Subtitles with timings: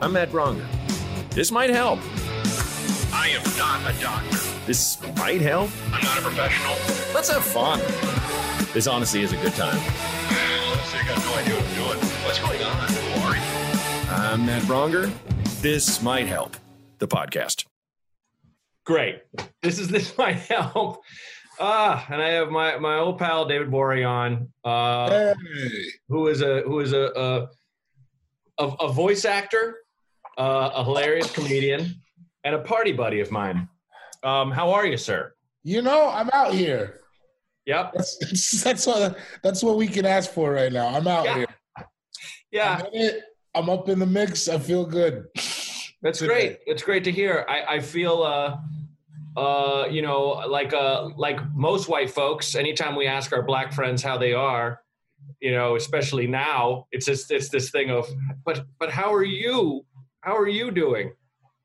[0.00, 0.64] I'm Matt Braunger.
[1.30, 1.98] This might help.
[3.12, 4.36] I am not a doctor.
[4.66, 5.70] This might help.
[5.92, 6.74] I'm not a professional.
[7.14, 7.78] Let's have fun.
[8.72, 9.76] This honestly is a good time.
[9.76, 12.10] Honestly, I got no idea what I'm doing.
[12.24, 12.88] What's going on?
[12.88, 14.32] Who are you?
[14.32, 15.10] I'm Matt Braunger.
[15.60, 16.56] This might help.
[16.98, 17.66] The podcast.
[18.84, 19.22] Great.
[19.62, 21.00] This is this might help.
[21.60, 25.34] Ah, and I have my my old pal David Bory on, uh, Hey.
[26.08, 27.48] who is a who is a
[28.58, 29.76] a, a, a voice actor,
[30.38, 31.94] uh, a hilarious comedian,
[32.44, 33.68] and a party buddy of mine.
[34.22, 35.34] Um, how are you, sir?
[35.62, 37.00] You know, I'm out here.
[37.66, 37.92] Yep.
[37.94, 40.88] That's that's, that's what that's what we can ask for right now.
[40.88, 41.36] I'm out Yeah.
[41.36, 41.46] here.
[42.52, 42.82] Yeah,
[43.54, 44.48] I'm, up in the mix.
[44.48, 45.26] I feel good.
[46.02, 46.58] that's great.
[46.66, 47.44] It's great to hear.
[47.48, 48.56] I I feel uh
[49.36, 52.54] uh you know like uh like most white folks.
[52.54, 54.80] Anytime we ask our black friends how they are,
[55.40, 58.06] you know, especially now, it's just it's this thing of,
[58.44, 59.84] but but how are you?
[60.24, 61.12] How are you doing?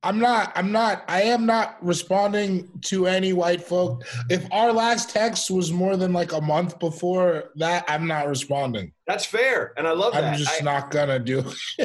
[0.03, 0.52] I'm not.
[0.53, 1.05] I'm not.
[1.07, 4.03] I am not responding to any white folk.
[4.29, 8.91] If our last text was more than like a month before that, I'm not responding.
[9.07, 10.38] That's fair, and I love I'm that.
[10.38, 11.43] just I, not gonna do.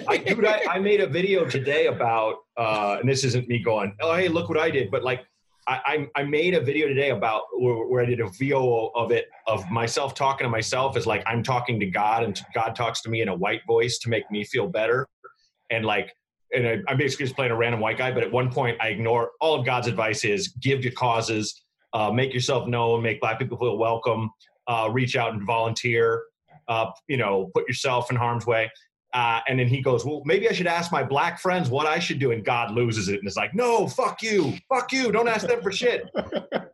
[0.09, 3.95] I, dude, I, I made a video today about, uh, and this isn't me going,
[4.01, 5.21] oh, hey, look what I did, but like,
[5.69, 9.13] I, I, I made a video today about where, where I did a VO of
[9.13, 13.01] it of myself talking to myself as like I'm talking to God, and God talks
[13.03, 15.07] to me in a white voice to make me feel better,
[15.71, 16.13] and like,
[16.53, 18.13] and I, I'm basically just playing a random white guy.
[18.13, 22.11] But at one point, I ignore all of God's advice is give to causes, uh,
[22.11, 24.31] make yourself known, make black people feel welcome,
[24.67, 26.25] uh, reach out and volunteer,
[26.69, 28.71] uh, you know, put yourself in harm's way.
[29.15, 32.01] Uh, and then he goes, Well, maybe I should ask my black friends what I
[32.01, 32.33] should do.
[32.33, 34.55] And God loses it and is like, No, fuck you.
[34.69, 35.13] Fuck you.
[35.13, 36.11] Don't ask them for shit.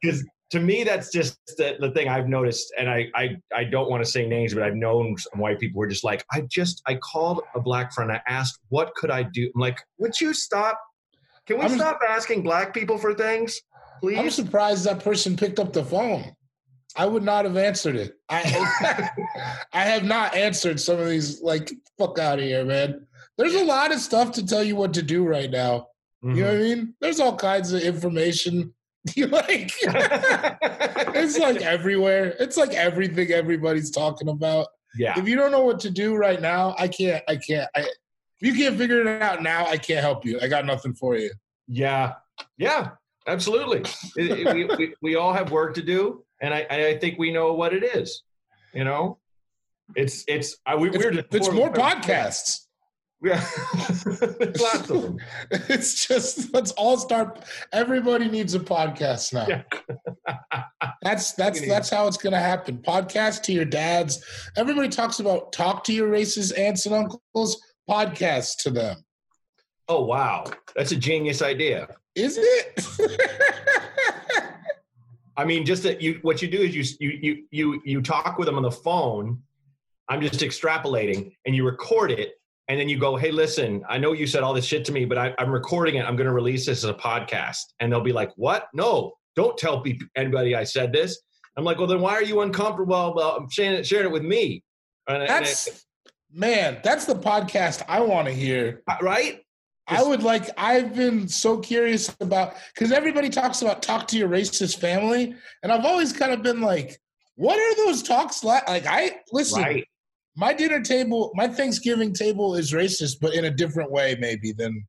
[0.02, 2.72] Because to me, that's just the, the thing I've noticed.
[2.76, 5.80] And I, I, I don't want to say names, but I've known some white people
[5.80, 8.10] who are just like, I just, I called a black friend.
[8.10, 9.50] I asked, What could I do?
[9.54, 10.80] I'm like, Would you stop?
[11.46, 13.60] Can we I'm- stop asking black people for things,
[14.00, 14.18] Please?
[14.18, 16.34] I'm surprised that person picked up the phone.
[16.96, 18.14] I would not have answered it.
[18.28, 18.40] I
[19.72, 21.40] I have not answered some of these.
[21.40, 23.06] Like, fuck out of here, man.
[23.38, 25.86] There's a lot of stuff to tell you what to do right now.
[26.22, 26.62] You know what I mm-hmm.
[26.62, 26.94] mean?
[27.00, 28.74] There's all kinds of information.
[29.16, 32.36] You like it's like everywhere.
[32.38, 34.66] It's like everything everybody's talking about.
[34.96, 35.18] yeah.
[35.18, 37.22] If you don't know what to do right now, I can't.
[37.28, 37.68] I can't.
[37.74, 40.38] I, if you can't figure it out now, I can't help you.
[40.40, 41.30] I got nothing for you.
[41.68, 42.14] Yeah,
[42.58, 42.90] yeah,
[43.26, 43.80] absolutely.
[44.16, 47.32] It- it- we, we, we all have work to do, and I, I think we
[47.32, 48.22] know what it is.
[48.74, 49.18] You know,
[49.96, 52.66] it's it's I, we, It's, we're just it's more podcasts.
[53.22, 53.44] Yeah,
[54.58, 55.18] lots of them.
[55.50, 57.44] It's just let's all start.
[57.70, 59.46] Everybody needs a podcast now.
[59.46, 59.62] Yeah.
[61.02, 62.78] That's that's that's how it's gonna happen.
[62.78, 64.24] Podcast to your dads.
[64.56, 67.62] Everybody talks about talk to your racist aunts and uncles.
[67.88, 69.04] Podcast to them.
[69.88, 70.44] Oh wow,
[70.74, 71.88] that's a genius idea.
[72.14, 72.86] Is it?
[75.36, 78.38] I mean, just that you what you do is you you you you you talk
[78.38, 79.42] with them on the phone.
[80.08, 82.39] I'm just extrapolating, and you record it,
[82.70, 85.04] and then you go, "Hey, listen, I know you said all this shit to me,
[85.04, 86.06] but I, I'm recording it.
[86.06, 88.68] I'm going to release this as a podcast." And they'll be like, "What?
[88.72, 91.20] No, don't tell anybody I said this."
[91.56, 93.12] I'm like, "Well, then why are you uncomfortable?
[93.12, 94.62] Well, I'm sharing it, sharing it with me."
[95.08, 95.84] And, and that's
[96.32, 96.78] man.
[96.84, 98.82] That's the podcast I want to hear.
[98.86, 99.40] Uh, right.
[99.88, 100.48] I would like.
[100.56, 105.72] I've been so curious about because everybody talks about talk to your racist family, and
[105.72, 107.00] I've always kind of been like,
[107.34, 108.68] what are those talks like?
[108.68, 109.60] Like I listen.
[109.60, 109.88] Right.
[110.36, 114.86] My dinner table, my Thanksgiving table is racist, but in a different way, maybe than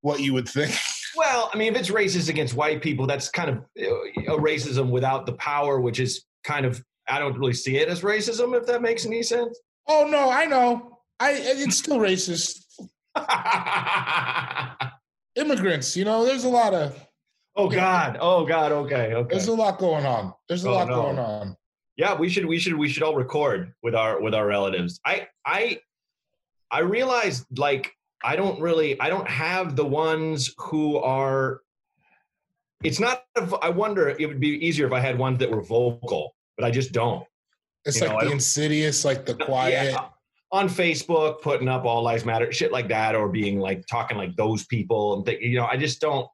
[0.00, 0.74] what you would think.
[1.16, 4.90] Well, I mean, if it's racist against white people, that's kind of uh, a racism
[4.90, 8.56] without the power, which is kind of I don't really see it as racism.
[8.56, 9.58] If that makes any sense.
[9.88, 10.98] Oh no, I know.
[11.18, 12.60] I it's still racist.
[15.34, 16.96] Immigrants, you know, there's a lot of
[17.56, 18.16] oh God!
[18.20, 18.70] Oh God!
[18.70, 19.34] Okay, okay.
[19.34, 20.32] there's a lot going on.
[20.48, 20.94] There's a Oh, lot no.
[20.94, 21.56] going on.
[22.00, 24.98] Yeah, we should we should we should all record with our with our relatives.
[25.04, 25.80] I I
[26.70, 27.92] I realized like
[28.24, 31.60] I don't really I don't have the ones who are.
[32.82, 33.24] It's not.
[33.60, 36.70] I wonder it would be easier if I had ones that were vocal, but I
[36.70, 37.26] just don't.
[37.84, 39.92] It's You like I the insidious, like the quiet.
[39.92, 40.06] Yeah,
[40.52, 44.34] on Facebook, putting up all lives matter, shit like that, or being like talking like
[44.36, 46.26] those people, and think, you know, I just don't.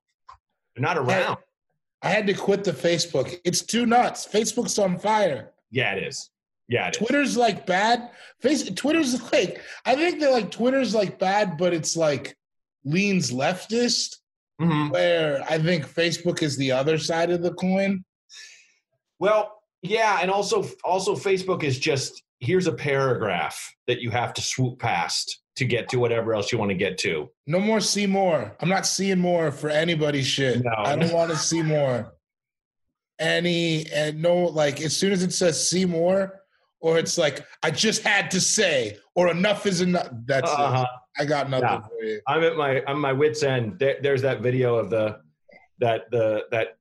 [0.76, 1.38] They're not around.
[2.02, 3.40] I had to quit the Facebook.
[3.44, 4.28] It's too nuts.
[4.28, 5.50] Facebook's on fire.
[5.70, 6.30] Yeah, it is.
[6.68, 6.98] Yeah, it is.
[6.98, 8.10] Twitter's like bad.
[8.40, 12.36] Face Twitter's like I think that like Twitter's like bad, but it's like
[12.84, 14.16] leans leftist.
[14.60, 14.90] Mhm.
[14.90, 18.04] Where I think Facebook is the other side of the coin.
[19.18, 24.40] Well, yeah, and also also Facebook is just here's a paragraph that you have to
[24.42, 27.30] swoop past to get to whatever else you want to get to.
[27.46, 28.54] No more see more.
[28.60, 30.62] I'm not seeing more for anybody's shit.
[30.62, 30.70] No.
[30.76, 32.12] I don't want to see more.
[33.18, 36.40] Any and no, like as soon as it says see more,
[36.80, 40.08] or it's like I just had to say, or enough is enough.
[40.26, 40.82] That's Uh-huh.
[40.82, 41.22] it.
[41.22, 41.80] I got nothing Yeah.
[41.80, 42.20] for you.
[42.28, 43.78] I'm at my I'm my wits end.
[43.78, 45.20] There, there's that video of the
[45.80, 46.76] that the that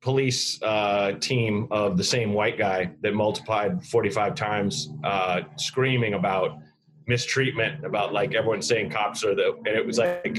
[0.00, 6.58] police uh, team of the same white guy that multiplied 45 times, uh, screaming about
[7.06, 10.34] mistreatment, about like everyone saying cops are the, and it was like,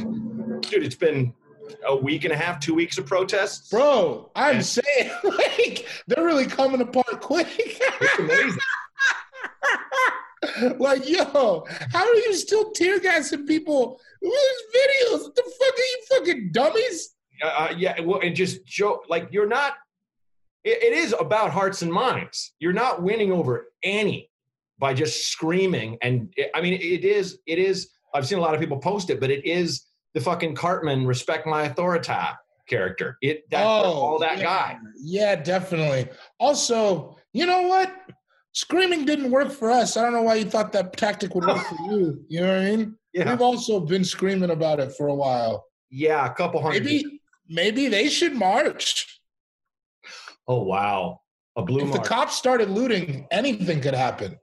[0.61, 1.33] dude, it's been
[1.85, 3.69] a week and a half, two weeks of protests.
[3.69, 4.61] Bro, I'm Yeah.
[4.61, 7.47] saying like they're really coming apart quick.
[7.57, 8.57] It's amazing.
[10.79, 13.99] like, yo, how are you still tear gassing people?
[14.21, 15.23] Where's videos?
[15.23, 17.15] What the fuck are you fucking dummies?
[17.43, 19.73] uh, uh, yeah, well, and just joke like you're not.
[20.63, 22.53] It, it is about hearts and minds.
[22.59, 24.29] You're not winning over any
[24.79, 25.97] by just screaming.
[26.01, 27.39] And I mean, it is.
[27.45, 27.89] It is.
[28.13, 29.85] I've seen a lot of people post it, but it is
[30.17, 32.11] the fucking Cartman respect my authority
[32.67, 33.19] character.
[33.21, 34.43] It that's all oh, that yeah.
[34.43, 34.77] guy.
[34.99, 36.09] Yeah, definitely.
[36.39, 37.93] Also, you know what?
[38.53, 39.95] Screaming didn't work for us.
[39.95, 42.25] I don't know why you thought that tactic would work for you.
[42.29, 42.95] You know what I mean?
[43.13, 45.65] Yeah, We've also been screaming about it for a while.
[45.91, 46.85] yeah, a couple hundred.
[46.85, 49.21] Maybe, maybe they should march.
[50.47, 51.21] Oh wow,
[51.55, 54.39] a blue If the cops started looting, anything could happen.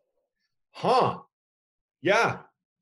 [0.70, 1.18] huh?
[2.00, 2.38] Yeah,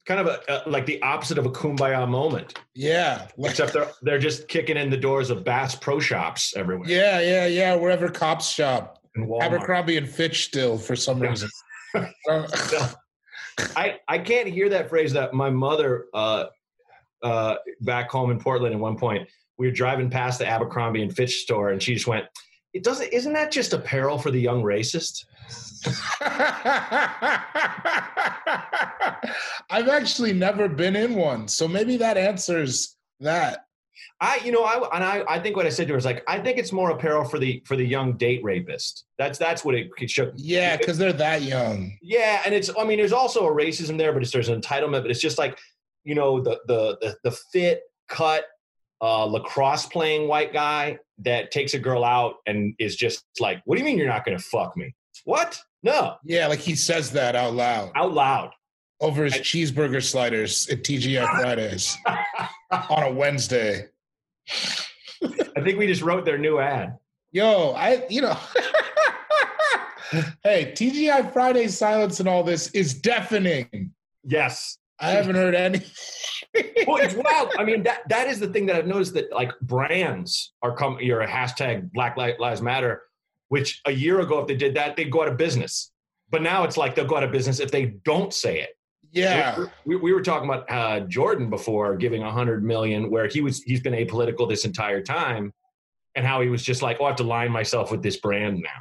[0.06, 2.58] kind of a, a like the opposite of a kumbaya moment.
[2.74, 3.28] Yeah.
[3.36, 6.88] Like- Except they're they're just kicking in the doors of Bass Pro Shops everywhere.
[6.88, 7.74] yeah, yeah, yeah.
[7.74, 8.98] Wherever cops shop.
[9.14, 9.42] and Walmart.
[9.42, 11.48] Abercrombie and Fitch still for some reason.
[12.26, 12.46] Uh,
[13.76, 16.44] I, I can't hear that phrase that my mother uh,
[17.22, 19.28] uh, back home in Portland at one point
[19.58, 22.24] we were driving past the Abercrombie and Fitch store and she just went
[22.72, 25.26] it doesn't isn't that just apparel for the young racist
[29.70, 33.66] I've actually never been in one, so maybe that answers that.
[34.20, 36.22] I you know I and I, I think what I said to her is like
[36.28, 39.74] I think it's more apparel for the for the young date rapist that's that's what
[39.74, 41.98] it should Yeah, because they're that young.
[42.00, 45.02] Yeah, and it's I mean there's also a racism there, but it's there's an entitlement,
[45.02, 45.58] but it's just like
[46.04, 48.44] you know the the the, the fit cut
[49.02, 53.76] uh, lacrosse playing white guy that takes a girl out and is just like, what
[53.76, 54.94] do you mean you're not going to fuck me?
[55.24, 55.60] What?
[55.82, 58.50] No, Yeah, like he says that out loud out loud.
[59.00, 61.96] over his I- cheeseburger sliders at TGI Fridays
[62.70, 63.86] on a Wednesday.
[65.56, 66.98] I think we just wrote their new ad.
[67.32, 68.36] Yo, I you know.
[70.42, 73.92] hey, TGI Fridays silence and all this is deafening.
[74.24, 74.78] Yes.
[75.00, 75.80] I haven't heard any.
[76.86, 77.50] Well, it's wild.
[77.58, 81.02] I mean, that that is the thing that I've noticed that like brands are coming.
[81.06, 83.02] You're a hashtag Black Lives Matter,
[83.52, 85.92] which a year ago if they did that they'd go out of business.
[86.30, 88.70] But now it's like they'll go out of business if they don't say it.
[89.12, 89.66] yeah.
[89.84, 93.62] we, we were talking about uh, Jordan before giving a hundred million, where he was
[93.62, 95.52] he's been apolitical this entire time,
[96.14, 98.60] and how he was just like, oh, I have to line myself with this brand
[98.62, 98.80] now.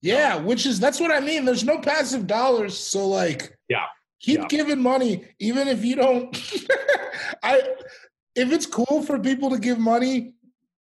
[0.00, 1.44] Yeah, which is that's what I mean.
[1.44, 3.86] There's no passive dollars, so like, Yeah.
[4.20, 4.46] keep Yeah.
[4.48, 6.28] giving money, even if you don't.
[7.44, 7.54] I,
[8.34, 10.32] if it's cool for people to give money,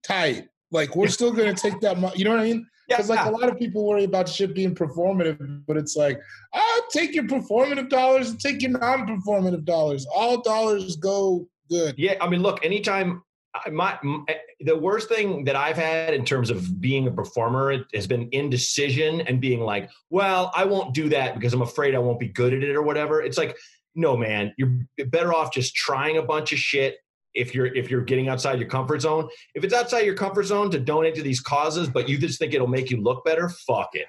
[0.04, 0.48] tight.
[0.72, 2.14] Like we're still gonna take that money.
[2.18, 2.66] You know what I mean?
[2.90, 6.20] Because like a lot of people worry about shit being performative, but it's like,
[6.54, 10.06] I'll take your performative dollars and take your non-performative dollars.
[10.14, 11.96] All dollars go good.
[11.98, 13.24] yeah, I mean, look, anytime
[13.56, 17.84] I, my eh, the worst thing that I've had in terms of being a performer
[17.94, 22.00] has been indecision and being like, well, I won't do that because I'm afraid I
[22.00, 23.22] won't be good at it or whatever.
[23.22, 23.58] It's like,
[23.96, 26.98] no, man, you're better off just trying a bunch of shit.
[27.34, 30.72] If you're if you're getting outside your comfort zone, if it's outside your comfort zone
[30.72, 33.90] to donate to these causes, but you just think it'll make you look better, fuck
[33.94, 34.08] it,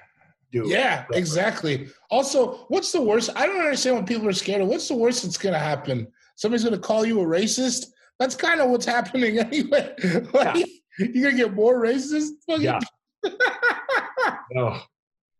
[0.51, 0.69] do it.
[0.69, 1.17] Yeah, it.
[1.17, 1.89] exactly.
[2.09, 3.29] Also, what's the worst?
[3.35, 4.67] I don't understand what people are scared of.
[4.67, 6.07] What's the worst that's going to happen?
[6.35, 7.85] Somebody's going to call you a racist?
[8.19, 9.93] That's kind of what's happening anyway.
[10.33, 10.65] like,
[10.99, 12.31] You're going to get more racist?
[12.47, 12.79] Yeah.
[14.57, 14.83] Oh,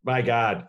[0.03, 0.67] my God.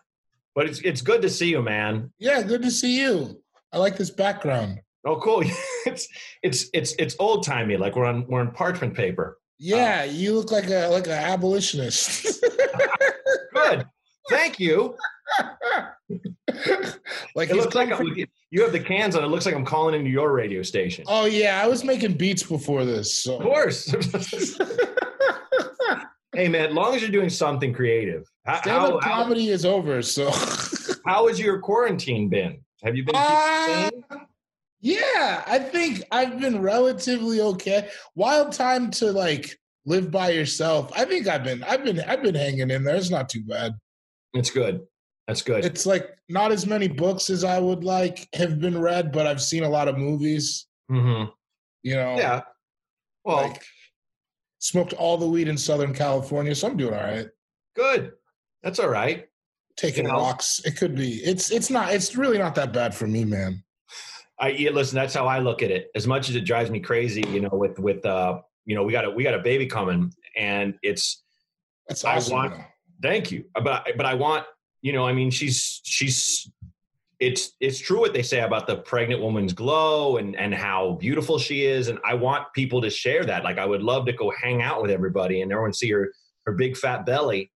[0.54, 2.12] But it's it's good to see you, man.
[2.18, 3.40] yeah, good to see you.
[3.72, 4.80] I like this background.
[5.04, 5.42] Oh, cool.
[5.86, 6.08] it's
[6.42, 9.38] it's it's it's old timey, like we're on we're on parchment paper.
[9.58, 12.42] Yeah, you look like a like an abolitionist.
[13.54, 13.86] Good.
[14.30, 14.96] Thank you.
[17.34, 18.14] like It looks like I'm-
[18.50, 19.24] you have the cans on.
[19.24, 21.04] It looks like I'm calling into your radio station.
[21.08, 23.22] Oh yeah, I was making beats before this.
[23.22, 23.36] So.
[23.36, 23.86] Of course.
[26.34, 26.70] hey, man.
[26.70, 28.28] As long as you're doing something creative.
[28.44, 30.02] How, stand-up how, how, comedy is over.
[30.02, 30.30] So
[31.06, 32.60] how has your quarantine been?
[32.82, 33.16] Have you been?
[33.16, 33.90] Uh?
[34.82, 37.88] Yeah, I think I've been relatively okay.
[38.16, 40.90] Wild time to like live by yourself.
[40.94, 42.96] I think I've been I've been I've been hanging in there.
[42.96, 43.74] It's not too bad.
[44.34, 44.80] It's good.
[45.28, 45.64] That's good.
[45.64, 49.40] It's like not as many books as I would like have been read, but I've
[49.40, 50.66] seen a lot of movies.
[50.88, 51.24] hmm
[51.84, 52.42] You know, Yeah.
[53.24, 53.62] Well, like
[54.58, 57.28] smoked all the weed in Southern California, so I'm doing all right.
[57.76, 58.12] good.
[58.64, 59.26] That's all right.
[59.76, 60.18] Taking You know?
[60.18, 61.14] walks, it could be.
[61.22, 61.94] It's it's not.
[61.94, 63.62] It's really not that bad for me, man.
[64.42, 64.96] I yeah, listen.
[64.96, 65.90] That's how I look at it.
[65.94, 68.90] As much as it drives me crazy, you know, with with uh, you know, we
[68.92, 71.22] got a we got a baby coming, and it's
[71.88, 72.34] That's I awesome.
[72.34, 72.64] want- though.
[73.08, 74.44] thank you, but but I want
[74.82, 76.50] you know, I mean, she's she's
[77.20, 81.38] it's it's true what they say about the pregnant woman's glow and and how beautiful
[81.38, 83.44] she is, and I want people to share that.
[83.44, 86.12] Like, I would love to go hang out with everybody and everyone see her
[86.46, 87.52] her big fat belly,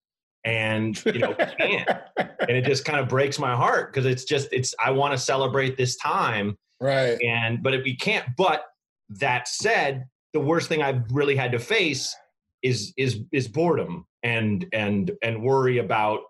[0.44, 4.76] and you know, and it just kind of breaks my heart because it's just it's
[4.84, 7.22] I want to celebrate this time right.
[7.22, 8.66] and but if we can't but
[9.10, 12.16] that said the worst thing i've really had to face
[12.62, 16.22] is is is boredom and and and worry about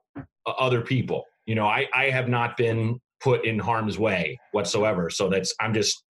[0.45, 5.29] other people you know i i have not been put in harm's way whatsoever so
[5.29, 6.03] that's i'm just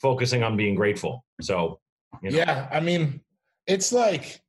[0.00, 1.80] focusing on being grateful so
[2.22, 2.38] you know.
[2.38, 3.20] Yeah, I mean,
[3.66, 4.40] it's like,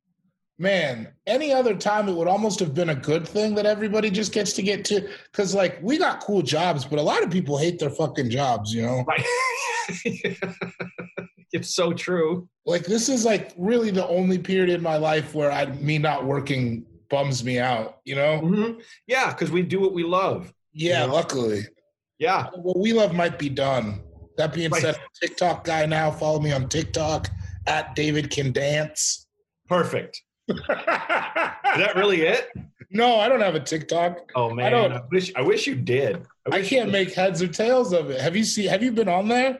[0.59, 4.31] man, any other time it would almost have been a good thing that everybody just
[4.33, 5.07] gets to get to.
[5.31, 8.73] Because, like, we got cool jobs, but a lot of people hate their fucking jobs,
[8.73, 9.03] you know?
[9.07, 9.23] right
[11.53, 15.51] it's so true Like, this is like really the only period in my life where
[15.51, 18.41] I, me not working bums me out, you know?
[18.41, 18.81] Mhm.
[19.07, 21.11] yeah because we do what we love Yeah, Yeah.
[21.11, 21.65] luckily.
[22.19, 24.01] yeah What we love might be done.
[24.37, 24.81] That being Right.
[24.81, 26.11] said, I'm TikTok guy now.
[26.11, 27.29] Follow me on TikTok
[27.65, 29.25] at David Can Dance.
[29.67, 32.49] perfect is that really it
[32.89, 34.31] no, I don't have a TikTok.
[34.35, 37.47] oh man don't- I wish i wish you did I wish can't make heads or
[37.49, 38.21] tails of it.
[38.21, 38.69] Have you seen?
[38.69, 39.59] Have you been on there?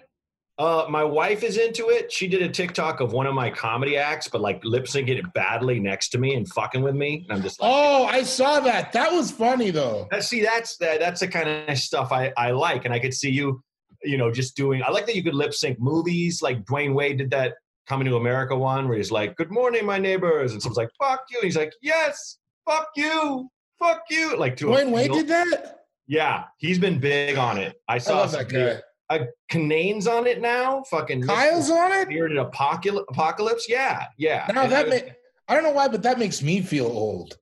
[0.57, 2.09] Uh, my wife is into it.
[2.11, 5.33] She did a TikTok of one of my comedy acts, but like lip syncing it
[5.33, 7.25] badly next to me and fucking with me.
[7.27, 8.93] And I'm just like, Oh, I saw that.
[8.93, 10.07] That was funny though.
[10.09, 12.85] That- see, that's that, that's the kind of stuff I, I like.
[12.85, 13.61] And I could see you,
[14.03, 16.41] you know, just doing, I like that you could lip sync movies.
[16.41, 17.55] Like Dwyane Wade did that
[17.87, 20.51] Coming to America one where he's like, good morning, my neighbors.
[20.51, 21.37] And someone's like, fuck you.
[21.39, 22.37] And he's like, yes,
[22.69, 24.35] fuck you, fuck you.
[24.37, 25.79] Like to a Dwyane Wade did that.
[26.07, 27.75] Yeah, he's been big on it.
[27.87, 28.81] I I saw love some that guy.
[29.09, 30.83] Uh, Kinane's on it now.
[30.89, 31.21] Fucking.
[31.25, 32.09] Kyle's on it.
[32.09, 33.05] Bearded apocalypse.
[33.09, 33.65] Apocalypse.
[33.69, 34.49] Yeah, yeah.
[34.53, 35.11] Now And that I- ma-
[35.47, 37.37] I don't know why, but that makes me feel old.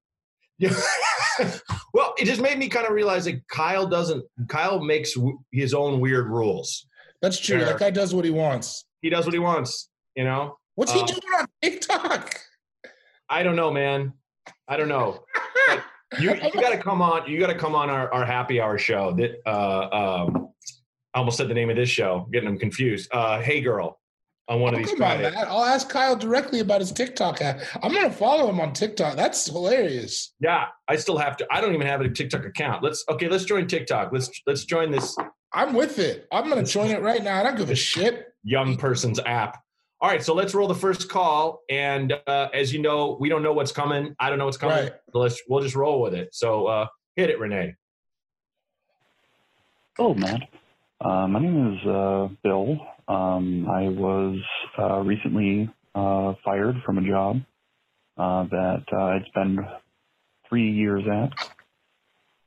[0.60, 0.76] Yeah.
[1.94, 4.24] well, it just made me kind of realize that Kyle doesn't.
[4.48, 6.86] Kyle makes w- his own weird rules.
[7.22, 7.60] That's true.
[7.60, 8.86] That guy does what he wants.
[9.02, 9.90] He does what he wants.
[10.16, 10.58] You know.
[10.76, 12.36] What's he Uh, doing on TikTok?
[13.30, 14.14] I don't know, man.
[14.68, 15.24] I don't know.
[16.20, 17.30] You you got to come on.
[17.30, 19.12] You got to come on our, our happy hour show.
[19.18, 19.90] That uh,
[20.30, 20.50] um,
[21.14, 22.30] I almost said the name of this show.
[22.32, 23.10] Getting them confused.
[23.12, 24.00] Uh, hey girl,
[24.48, 25.36] on one of these Come on, Fridays.
[25.48, 27.42] I'll ask Kyle directly about his TikTok.
[27.42, 27.60] app.
[27.84, 29.18] I'm gonna follow him on TikTok.
[29.18, 30.34] That's hilarious.
[30.40, 31.48] Yeah, I still have to.
[31.52, 32.82] I don't even have a TikTok account.
[32.82, 33.28] Let's okay.
[33.28, 34.12] Let's join TikTok.
[34.14, 35.18] Let's let's join this
[35.54, 36.28] I'm with it.
[36.32, 37.40] I'm gonna join it right now.
[37.40, 38.28] I don't give a shit.
[38.44, 39.58] young person's app.
[40.02, 41.62] All right, so let's roll the first call.
[41.70, 44.16] And uh, as you know, we don't know what's coming.
[44.20, 44.78] I don't know what's coming.
[44.78, 44.94] Right.
[45.12, 46.30] So let's we'll just roll with it.
[46.34, 47.76] So uh, hit it, Renee.
[49.98, 50.42] Oh, Matt.
[51.00, 52.78] Uh, my name is uh, Bill.
[53.08, 54.38] Um, I was
[54.78, 57.42] uh, recently uh, fired from a job
[58.18, 59.60] uh, that uh, I'd spent
[60.50, 61.32] three years at.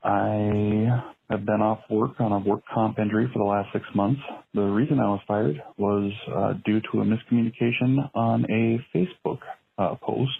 [0.03, 4.21] I have been off work on a work comp injury for the last six months.
[4.55, 9.39] The reason I was fired was uh, due to a miscommunication on a Facebook
[9.77, 10.39] uh, post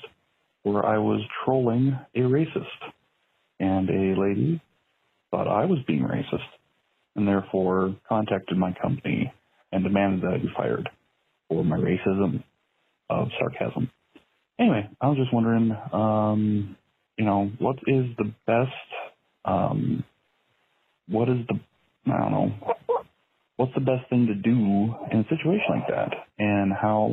[0.63, 2.67] where I was trolling a racist.
[3.61, 4.63] And a lady
[5.31, 6.47] thought I was being racist
[7.17, 9.33] and therefore contacted my company
[9.73, 10.89] and demanded that I be fired
[11.49, 12.43] for my racism
[13.11, 13.91] of sarcasm.
[14.59, 16.77] Anyway, I was just wondering, um,
[17.17, 18.71] you know, what is the best,
[19.45, 20.05] um,
[21.09, 21.61] what is the,
[22.11, 22.53] I don't know,
[23.57, 27.13] what's the best thing to do in a situation like that, and how,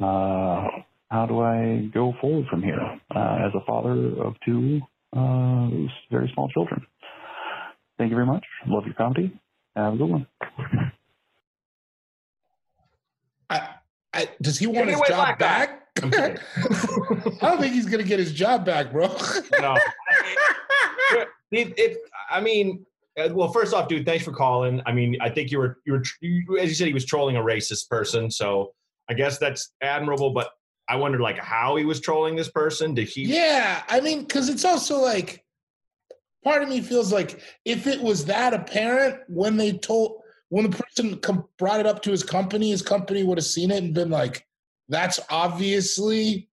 [0.00, 2.80] uh, how do I go forward from here
[3.14, 4.80] uh, as a father of two
[5.16, 5.68] uh,
[6.10, 6.86] very small children?
[7.98, 8.44] Thank you very much.
[8.66, 9.38] Love your comedy.
[9.74, 10.26] Have a good one.
[13.50, 13.68] I,
[14.12, 15.88] I, does he want Take his away, job black back?
[16.02, 16.12] I'm.
[16.14, 19.08] I don't think he's gonna get his job back, bro.
[19.60, 19.76] no.
[21.50, 21.96] It,
[22.30, 22.84] I mean,
[23.18, 24.80] uh, well, first off, dude, thanks for calling.
[24.86, 27.36] I mean, I think you were, you were, you, as you said, he was trolling
[27.36, 28.30] a racist person.
[28.30, 28.72] So
[29.08, 30.30] I guess that's admirable.
[30.30, 30.50] But
[30.88, 32.94] I wondered, like, how he was trolling this person.
[32.94, 33.24] Did he?
[33.24, 35.44] yeah, I mean, because it's also like
[36.44, 40.76] part of me feels like if it was that apparent when they told when the
[40.76, 43.94] person com- brought it up to his company, his company would have seen it and
[43.94, 44.46] been like,
[44.88, 46.48] "That's obviously."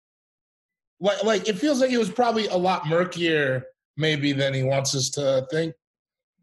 [1.01, 3.65] Like, like it feels like it was probably a lot murkier
[3.97, 5.75] maybe than he wants us to think.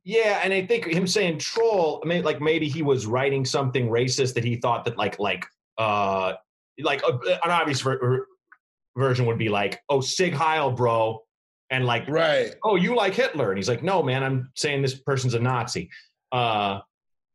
[0.04, 3.90] Yeah, and I think him saying troll, I mean, like maybe he was writing something
[3.90, 5.46] racist that he thought that like like
[5.78, 6.34] uh
[6.82, 8.26] like uh, an obvious ver-
[8.98, 11.22] version would be like, oh Sieg Heil, bro,
[11.70, 12.56] and like Right.
[12.64, 15.90] oh you like Hitler, and he's like, no man, I'm saying this person's a Nazi.
[16.32, 16.80] Uh,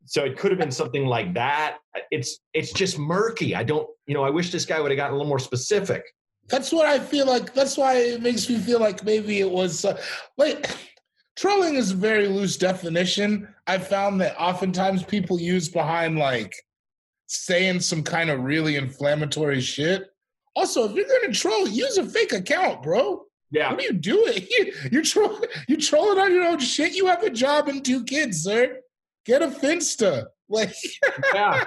[0.06, 1.78] so it could have been something like that.
[2.10, 3.54] It's it's just murky.
[3.54, 6.02] I don't, you know, I wish this guy would have gotten a little more specific.
[6.48, 7.54] That's what I feel like.
[7.54, 10.00] That's why it makes me feel like maybe it was uh,
[10.36, 10.70] like
[11.36, 13.48] trolling is a very loose definition.
[13.66, 16.54] I found that oftentimes people use behind like
[17.26, 20.10] saying some kind of really inflammatory shit.
[20.56, 23.24] Also, if you're gonna troll, use a fake account, bro.
[23.50, 24.46] Yeah, What are you doing?
[24.50, 25.48] You, you're trolling.
[25.68, 26.94] You're trolling on your own shit.
[26.94, 28.80] You have a job and two kids, sir.
[29.24, 30.26] Get a Finsta.
[30.48, 30.74] Like,
[31.34, 31.64] yeah.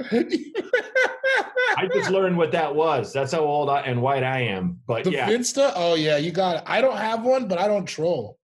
[0.00, 3.12] I just learned what that was.
[3.12, 4.80] That's how old I, and white I am.
[4.86, 5.72] But the yeah, Finsta.
[5.74, 6.62] Oh yeah, you got it.
[6.66, 8.38] I don't have one, but I don't troll.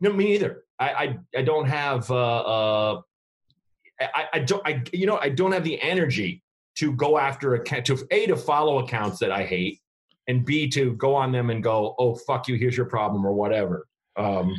[0.00, 0.64] no, me either.
[0.78, 2.10] I I, I don't have.
[2.10, 3.00] Uh, uh,
[4.00, 4.66] I I don't.
[4.66, 6.42] I you know I don't have the energy
[6.76, 9.80] to go after account to a to follow accounts that I hate,
[10.26, 13.32] and b to go on them and go, oh fuck you, here's your problem or
[13.32, 13.86] whatever.
[14.16, 14.56] Um,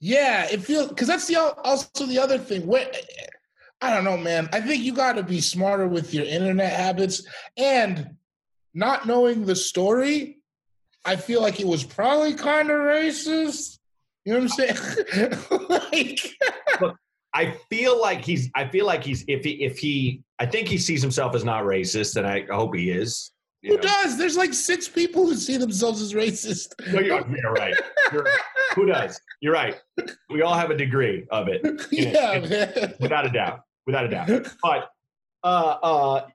[0.00, 2.66] Yeah, it feels because that's the also the other thing.
[3.80, 4.48] I don't know, man.
[4.52, 8.16] I think you got to be smarter with your internet habits and
[8.72, 10.38] not knowing the story.
[11.04, 13.78] I feel like it was probably kind of racist.
[14.24, 14.76] You know what I'm
[15.12, 15.38] saying?
[15.68, 16.96] like,
[17.34, 18.50] I feel like he's.
[18.54, 19.24] I feel like he's.
[19.28, 19.62] If he.
[19.62, 20.22] If he.
[20.38, 23.30] I think he sees himself as not racist, and I hope he is.
[23.62, 23.82] Who know.
[23.82, 24.16] does?
[24.18, 26.74] There's like six people who see themselves as racist.
[26.92, 27.74] No, you're, you're right.
[28.12, 28.40] You're right.
[28.74, 29.20] Who does?
[29.40, 29.80] You're right.
[30.30, 32.94] We all have a degree of it, yeah, man.
[33.00, 33.60] without a doubt.
[33.86, 34.28] Without a doubt.
[34.62, 34.90] But
[35.42, 36.26] uh uh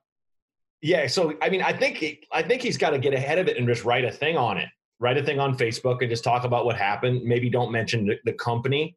[0.80, 3.48] yeah, so I mean I think he, I think he's got to get ahead of
[3.48, 4.68] it and just write a thing on it.
[4.98, 7.22] Write a thing on Facebook and just talk about what happened.
[7.24, 8.96] Maybe don't mention the, the company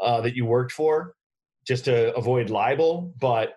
[0.00, 1.14] uh that you worked for
[1.66, 3.54] just to avoid libel, but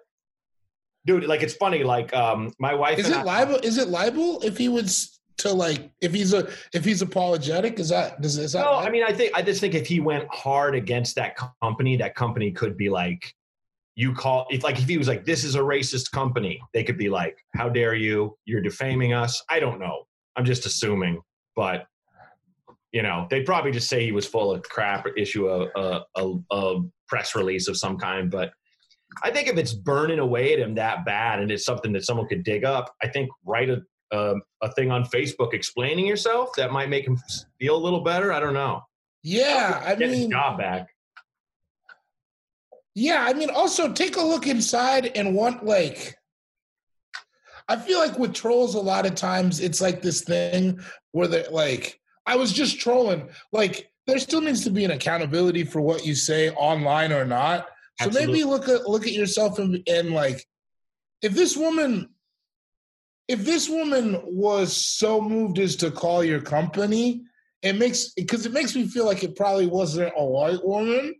[1.07, 3.55] dude, like it's funny like um my wife Is it I- libel?
[3.63, 7.79] Is it libel if he was to like if he's a if he's apologetic?
[7.79, 8.65] Is that does is that?
[8.65, 11.97] No, I mean, I think I just think if he went hard against that company,
[11.97, 13.33] that company could be like,
[13.95, 16.97] you call if like if he was like, this is a racist company, they could
[16.97, 18.37] be like, how dare you?
[18.45, 19.41] You're defaming us.
[19.49, 20.03] I don't know.
[20.35, 21.19] I'm just assuming,
[21.55, 21.87] but
[22.91, 26.01] you know, they'd probably just say he was full of crap, or issue a a,
[26.15, 28.29] a, a press release of some kind.
[28.31, 28.51] But
[29.23, 32.27] I think if it's burning away at him that bad, and it's something that someone
[32.27, 33.81] could dig up, I think write a
[34.13, 37.17] um, a thing on Facebook explaining yourself that might make him
[37.59, 38.31] feel a little better.
[38.31, 38.81] I don't know.
[39.23, 40.87] yeah, I Get his mean, job back.
[42.95, 46.15] yeah, I mean, also take a look inside and want like.
[47.69, 50.79] I feel like with trolls, a lot of times it's like this thing
[51.11, 53.27] where they're like, I was just trolling.
[53.51, 57.67] Like, there still needs to be an accountability for what you say online or not.
[57.99, 58.33] So Absolutely.
[58.33, 60.45] maybe look at look at yourself and, and like,
[61.21, 62.09] if this woman,
[63.27, 67.23] if this woman was so moved as to call your company,
[67.63, 71.15] it makes because it makes me feel like it probably wasn't a white woman.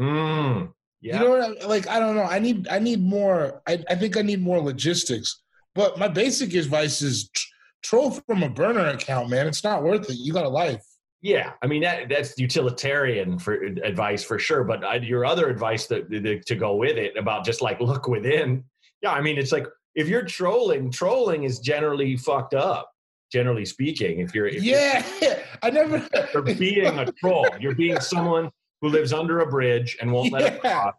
[0.00, 1.18] Mm, yeah.
[1.18, 1.88] You know what I like?
[1.88, 2.22] I don't know.
[2.22, 3.62] I need I need more.
[3.66, 5.42] I, I think I need more logistics.
[5.74, 7.46] But my basic advice is tr-
[7.84, 9.46] troll from a burner account, man.
[9.46, 10.16] It's not worth it.
[10.16, 10.84] You got a life.
[11.22, 11.52] Yeah.
[11.62, 14.64] I mean, that that's utilitarian for advice for sure.
[14.64, 18.06] But I, your other advice that, that- to go with it about just like look
[18.08, 18.64] within.
[19.02, 19.12] Yeah.
[19.12, 22.90] I mean, it's like if you're trolling, trolling is generally fucked up.
[23.30, 25.04] Generally speaking, if you're if Yeah,
[25.62, 25.98] I never.
[26.14, 28.50] you're, you're being a troll, you're being someone
[28.80, 30.80] who lives under a bridge and won't let it Yeah.
[30.80, 30.94] cross.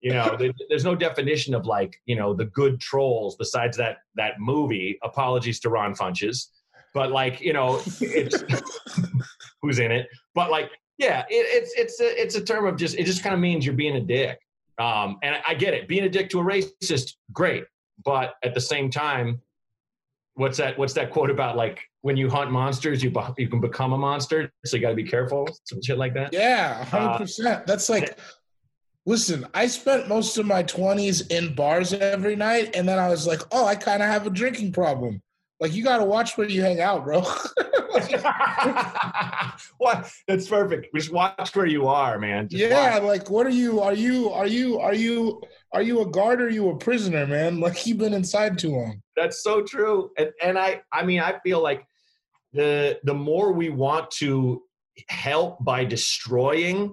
[0.00, 0.36] You know,
[0.68, 4.98] there's no definition of like you know the good trolls besides that that movie.
[5.02, 6.48] Apologies to Ron Funches,
[6.94, 8.42] but like you know, it's
[9.62, 10.08] who's in it.
[10.34, 13.34] But like, yeah, it, it's it's a it's a term of just it just kind
[13.34, 14.38] of means you're being a dick.
[14.78, 17.64] Um, and I, I get it, being a dick to a racist, great,
[18.04, 19.40] but at the same time,
[20.34, 20.78] what's that?
[20.78, 21.56] What's that quote about?
[21.56, 24.94] Like when you hunt monsters, you you can become a monster, so you got to
[24.94, 26.32] be careful, some shit like that.
[26.32, 27.66] Yeah, hundred Uh, percent.
[27.66, 28.18] That's like.
[29.04, 33.26] Listen, I spent most of my twenties in bars every night, and then I was
[33.26, 35.20] like, "Oh, I kind of have a drinking problem."
[35.62, 37.20] Like, you got to watch where you hang out, bro.
[39.78, 40.10] what?
[40.26, 40.88] That's perfect.
[40.92, 42.48] Just watch where you are, man.
[42.48, 43.02] Just yeah, watch.
[43.04, 43.78] like, what are you?
[43.78, 44.28] Are you?
[44.30, 44.80] Are you?
[44.80, 45.40] Are you?
[45.72, 47.60] Are you a guard or are you a prisoner, man?
[47.60, 49.02] Like, you've been inside too long.
[49.16, 50.10] that's so true.
[50.18, 51.86] And and I I mean I feel like
[52.52, 54.64] the the more we want to
[55.08, 56.92] help by destroying,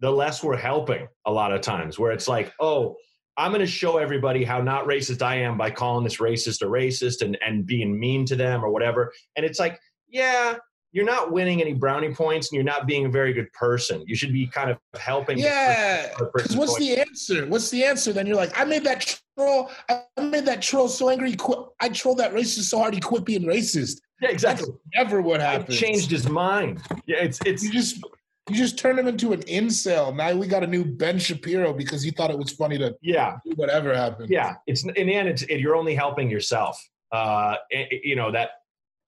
[0.00, 1.98] the less we're helping a lot of times.
[1.98, 2.96] Where it's like, oh,
[3.36, 6.66] I'm going to show everybody how not racist I am by calling this racist a
[6.66, 9.12] racist and and being mean to them or whatever.
[9.36, 10.56] And it's like, yeah,
[10.92, 14.04] you're not winning any brownie points and you're not being a very good person.
[14.06, 15.38] You should be kind of helping.
[15.38, 16.12] Yeah.
[16.18, 17.46] Because what's the answer?
[17.46, 18.12] What's the answer?
[18.12, 19.70] Then you're like, I made that troll.
[19.88, 21.30] I made that troll so angry.
[21.30, 21.58] He quit.
[21.80, 24.00] I trolled that racist so hard he quit being racist.
[24.20, 24.68] yeah, exactly.
[24.94, 25.74] Never what happened.
[25.74, 26.82] changed his mind.
[27.06, 28.04] Yeah, it's it's You just
[28.50, 30.14] you just turned him into an incel.
[30.14, 33.36] Now we got a new Ben Shapiro because he thought it was funny to yeah.
[33.44, 34.30] do whatever happened.
[34.30, 36.76] yeah it's in the end it's it, you're only helping yourself
[37.12, 38.50] uh and, you know that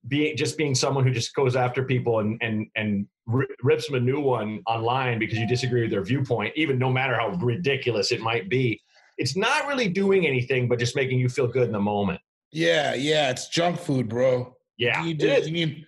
[0.07, 3.95] being just being someone who just goes after people and and and ri- rips them
[3.95, 8.11] a new one online because you disagree with their viewpoint even no matter how ridiculous
[8.11, 8.79] it might be
[9.17, 12.21] it's not really doing anything but just making you feel good in the moment
[12.51, 13.31] Yeah, yeah.
[13.31, 14.55] It's junk food, bro.
[14.77, 15.85] yeah You need, to, you need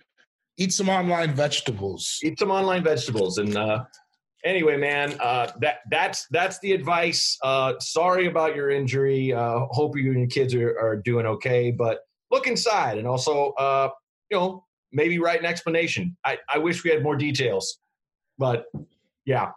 [0.58, 2.18] eat some online vegetables.
[2.22, 3.38] eat some online vegetables.
[3.38, 3.84] And uh
[4.44, 7.38] anyway man uh that that's that's the advice.
[7.42, 9.32] Uh sorry about your injury.
[9.32, 12.98] Uh hope you and your kids are, are doing okay but look inside.
[12.98, 13.88] And also uh
[14.30, 16.16] you know maybe write an explanation.
[16.24, 17.78] I i wish we had more details
[18.38, 18.66] but
[19.24, 19.50] yeah.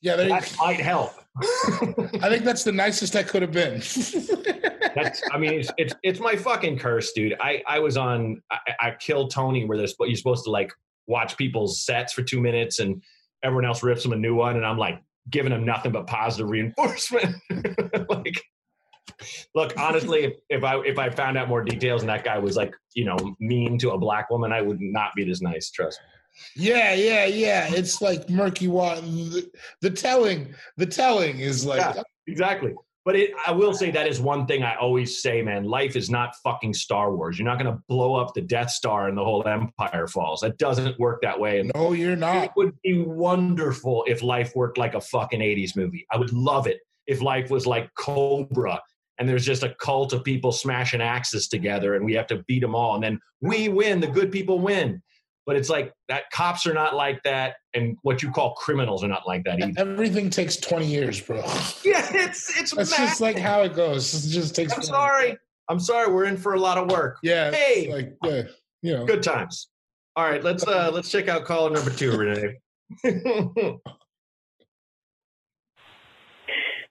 [0.00, 3.82] Yeah, that might help I think that's the nicest I could have been.
[4.94, 7.34] that's i mean it's, it's it's my fucking curse dude.
[7.40, 10.72] I i was on i, I killed tony where there's you're supposed to like
[11.06, 13.02] watch people's sets for two minutes and
[13.42, 16.50] everyone else rips them a new one and i'm like giving them nothing but positive
[16.50, 17.36] reinforcement.
[18.08, 18.42] Like
[19.54, 22.56] look honestly if, if i if i found out more details and that guy was
[22.56, 26.00] like you know mean to a black woman i would not be this nice trust
[26.00, 26.13] me
[26.56, 27.68] yeah, yeah, yeah.
[27.72, 29.00] It's like murky water.
[29.00, 32.02] The, the telling, the telling is like Yeah.
[32.26, 35.94] exactly but it, i will say that is one thing i always say man life
[35.94, 39.18] is not fucking star wars you're not going to blow up the death star and
[39.18, 42.44] the whole empire falls that doesn't work that way and no, you're not.
[42.44, 46.06] It would be wonderful if life worked like a fucking 80s movie.
[46.10, 48.80] I would love it if life was like Cobra
[49.18, 52.60] and there's just a cult of people smashing axes together and we have to beat
[52.60, 55.02] them all and then we win, the good people win.
[55.46, 59.08] But it's like that cops are not like that and what you call criminals are
[59.08, 59.78] not like that either.
[59.78, 61.38] Everything takes 20 years, bro.
[61.84, 64.26] Yeah, it's it's That's just like how it goes.
[64.26, 64.72] It just takes.
[64.72, 65.36] I'm 20 sorry.
[65.68, 66.12] I'm sorry.
[66.12, 67.18] We're in for a lot of work.
[67.22, 67.50] Yeah.
[67.50, 67.92] Hey!
[67.92, 68.42] Like, yeah,
[68.82, 69.04] you know.
[69.06, 69.68] Good times.
[70.16, 72.56] All right, let's uh let's check out caller number two, Renee.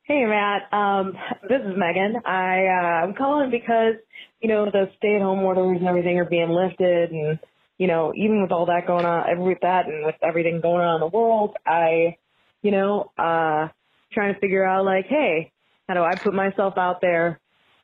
[0.06, 1.13] Hey Matt, um,
[1.48, 2.18] this is Megan.
[2.26, 3.94] I uh, I'm calling because
[4.42, 7.39] you know the stay-at-home orders and everything are being lifted, and
[7.78, 10.96] you know even with all that going on, with that and with everything going on
[10.96, 12.18] in the world, I,
[12.62, 13.70] you know, uh,
[14.12, 15.52] trying to figure out like, hey,
[15.88, 17.40] how do I put myself out there,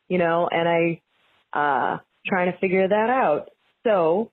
[0.08, 1.02] you know, and I,
[1.58, 1.97] uh,
[2.28, 3.49] trying to figure that out.
[3.84, 4.32] So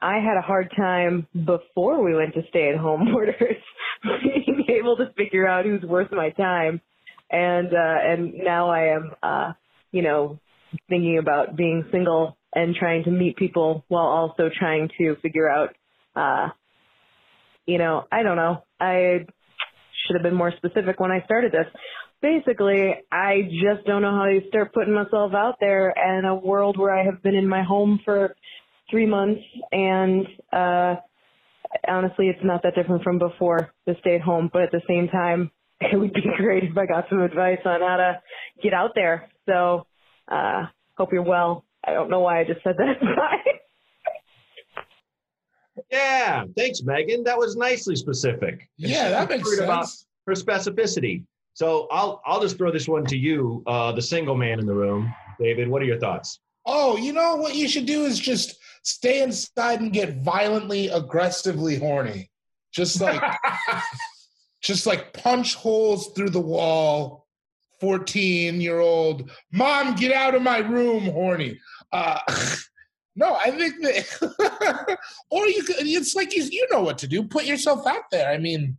[0.00, 3.56] I had a hard time before we went to stay-at-home orders
[4.02, 6.80] being able to figure out who's worth my time
[7.30, 9.52] and uh and now I am uh
[9.92, 10.38] you know
[10.88, 15.70] thinking about being single and trying to meet people while also trying to figure out
[16.16, 16.48] uh
[17.66, 19.26] you know I don't know I
[20.06, 21.66] should have been more specific when I started this
[22.22, 26.78] basically I just don't know how to start putting myself out there in a world
[26.78, 28.34] where I have been in my home for
[28.90, 30.96] 3 months and uh
[31.88, 35.08] honestly it's not that different from before the stay at home but at the same
[35.08, 35.50] time
[35.92, 38.20] it would be great if I got some advice on how to
[38.62, 39.28] get out there.
[39.46, 39.86] So,
[40.30, 41.63] uh, hope you're well.
[41.86, 42.96] I don't know why I just said that.
[45.90, 47.24] yeah, thanks, Megan.
[47.24, 48.68] That was nicely specific.
[48.76, 50.06] Yeah, that makes Worried about sense.
[50.26, 51.24] her specificity.
[51.54, 54.74] So I'll I'll just throw this one to you, uh, the single man in the
[54.74, 55.68] room, David.
[55.68, 56.40] What are your thoughts?
[56.66, 61.78] Oh, you know what you should do is just stay inside and get violently, aggressively
[61.78, 62.30] horny.
[62.72, 63.20] Just like,
[64.62, 67.22] just like punch holes through the wall.
[67.80, 71.60] Fourteen-year-old mom, get out of my room, horny.
[71.94, 72.18] Uh,
[73.16, 74.98] no, I think that,
[75.30, 75.76] or you could.
[75.80, 77.22] It's like you, you know what to do.
[77.22, 78.30] Put yourself out there.
[78.30, 78.76] I mean,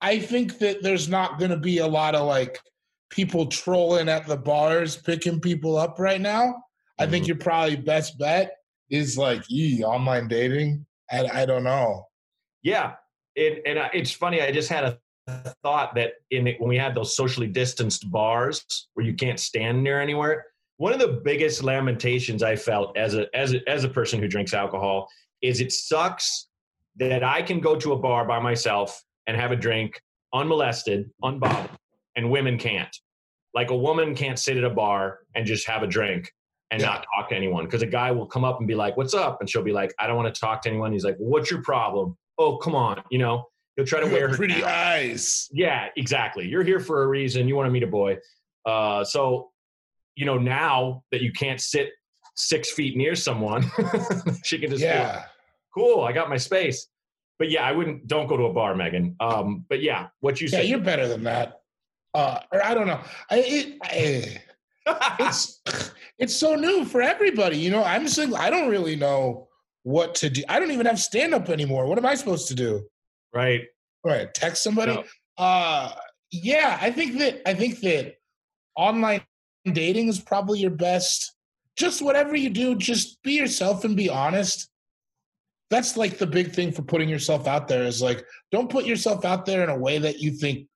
[0.00, 2.58] I think that there's not going to be a lot of like
[3.10, 6.62] people trolling at the bars, picking people up right now.
[6.98, 8.56] I think your probably best bet
[8.90, 10.84] is like, e online dating.
[11.10, 12.06] I, I don't know.
[12.62, 12.94] Yeah,
[13.36, 14.40] it, and I- it's funny.
[14.42, 14.98] I just had a
[15.62, 19.82] thought that in it, when we had those socially distanced bars where you can't stand
[19.84, 20.46] near anywhere,
[20.78, 24.26] one of the biggest lamentations I felt as a as a, as a person who
[24.28, 25.08] drinks alcohol
[25.42, 26.48] is it sucks
[26.96, 30.00] that I can go to a bar by myself and have a drink
[30.34, 31.70] unmolested, unbothered,
[32.16, 32.94] and women can't.
[33.54, 36.32] Like a woman can't sit at a bar and just have a drink
[36.70, 36.88] and Yeah.
[36.88, 39.40] not talk to anyone because a guy will come up and be like, "What's up?"
[39.40, 41.62] and she'll be like, "I don't want to talk to anyone." He's like, "What's your
[41.62, 43.48] problem?" "Oh, come on," you know.
[43.76, 44.64] He'll try to You wear her pretty down.
[44.70, 45.48] eyes.
[45.52, 46.46] Yeah, exactly.
[46.48, 47.46] You're here for a reason.
[47.48, 48.18] You want to meet a boy.
[48.66, 49.50] Uh, so,
[50.18, 51.90] you know, now that you can't sit
[52.34, 53.62] six feet near someone,
[54.44, 55.24] she can just Yeah.
[55.74, 56.02] cool.
[56.02, 56.88] I got my space.
[57.38, 58.08] But yeah, I wouldn't.
[58.08, 59.14] Don't go to a bar, Megan.
[59.20, 60.66] Um, but yeah, what you Yeah, said.
[60.66, 61.60] you're better than that.
[62.14, 63.00] Uh, or I don't know.
[63.30, 65.62] I, it, I, it's
[66.18, 67.56] it's so new for everybody.
[67.58, 68.36] You know, I'm single.
[68.38, 69.46] I don't really know
[69.84, 70.42] what to do.
[70.48, 71.86] I don't even have stand up anymore.
[71.86, 72.82] What am I supposed to do?
[73.32, 73.62] right.
[74.04, 74.32] Right.
[74.34, 74.94] text somebody.
[74.94, 75.04] No.
[75.38, 75.92] Uh,
[76.32, 78.14] yeah, I think that I think that
[78.76, 79.22] online
[79.72, 81.34] dating is probably your best.
[81.76, 84.68] Just whatever you do, just be yourself and be honest.
[85.70, 89.24] That's like the big thing for putting yourself out there is like don't put yourself
[89.24, 90.66] out there in a way that you think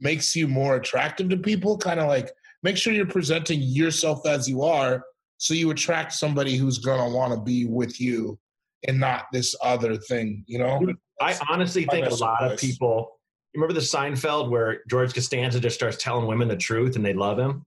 [0.00, 1.78] makes you more attractive to people.
[1.78, 2.30] Kind of like
[2.62, 5.02] make sure you're presenting yourself as you are
[5.38, 8.38] so you attract somebody who's gonna want to be with you
[8.86, 10.80] and not this other thing, you know?
[11.20, 13.18] I honestly think a lot of people.
[13.52, 17.14] You remember the Seinfeld where George Costanza just starts telling women the truth and they
[17.14, 17.64] love him?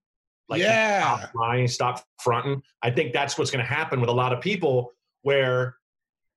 [0.49, 1.17] Yeah.
[1.17, 2.61] stop lying, stop fronting.
[2.81, 5.75] I think that's what's going to happen with a lot of people where,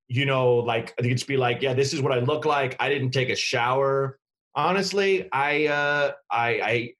[0.09, 2.77] you know, like think it's be like, yeah, this is what I look like.
[2.81, 4.19] I didn't take a shower.
[4.55, 6.49] Honestly, I uh, I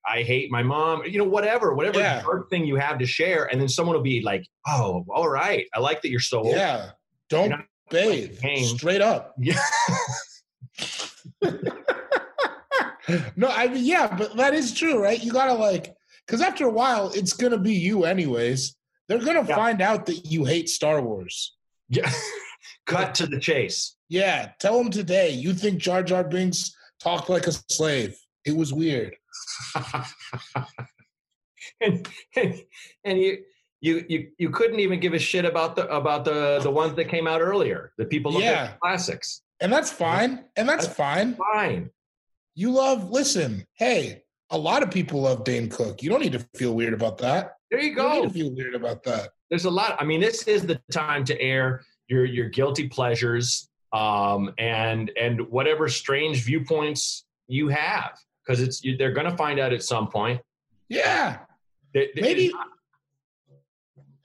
[0.07, 1.05] I I hate my mom.
[1.07, 2.23] You know, whatever, whatever Yeah.
[2.51, 5.81] thing you have to share, and then someone will be like, "Oh, all right, I
[5.81, 6.91] like that you're so old." Yeah.
[7.31, 8.39] Don't not bathe.
[8.41, 8.65] pain.
[8.65, 9.35] Straight up.
[9.41, 9.59] Yeah.
[13.37, 15.23] no, I mean, yeah, but that is true, right?
[15.23, 15.96] You gotta like,
[16.27, 18.75] because after a while, it's gonna be you anyways.
[19.09, 19.55] They're gonna Yeah.
[19.57, 21.57] find out that you hate Star Wars.
[21.89, 22.11] yeah.
[22.87, 23.97] Cut to the chase.
[24.09, 25.31] Yeah, tell them today.
[25.31, 28.17] You think Jar Jar Binks talked like a slave?
[28.45, 29.17] It was weird.
[31.81, 32.07] and,
[33.05, 33.39] and you
[33.81, 37.07] you you you couldn't even give a shit about the about the the ones that
[37.09, 37.93] came out earlier.
[37.99, 38.71] The people look Yeah.
[38.73, 39.43] at classics.
[39.61, 40.45] And that's fine.
[40.57, 41.35] And that's fine.
[41.55, 41.91] Fine.
[42.55, 46.03] You love, listen, hey, a lot of people love Dane Cook.
[46.03, 47.55] You don't need to feel weird about that.
[47.71, 48.21] There you You don't go.
[48.23, 49.31] need to feel weird about that.
[49.51, 49.97] There's a lot.
[50.01, 55.41] I mean, this is the time to air your your guilty pleasures um, and and
[55.51, 60.09] whatever strange viewpoints you have because it's you, they're going to find out at some
[60.09, 60.41] point.
[60.89, 61.39] Yeah.
[61.95, 62.53] They- they- Maybe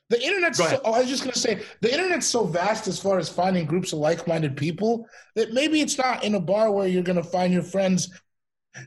[0.10, 3.00] the internet's so, oh, I was just going to say the internet's so vast as
[3.00, 6.86] far as finding groups of like-minded people that maybe it's not in a bar where
[6.88, 8.10] you're going to find your friends.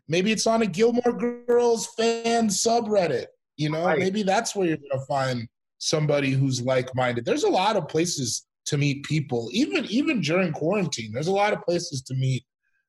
[0.08, 1.12] Maybe it's on a Gilmore
[1.46, 3.26] Girls fan subreddit.
[3.56, 3.98] You know, Right.
[3.98, 7.24] maybe that's where you're going to find somebody who's like-minded.
[7.24, 11.12] There's a lot of places to meet people, even even during quarantine.
[11.12, 12.44] There's a lot of places to meet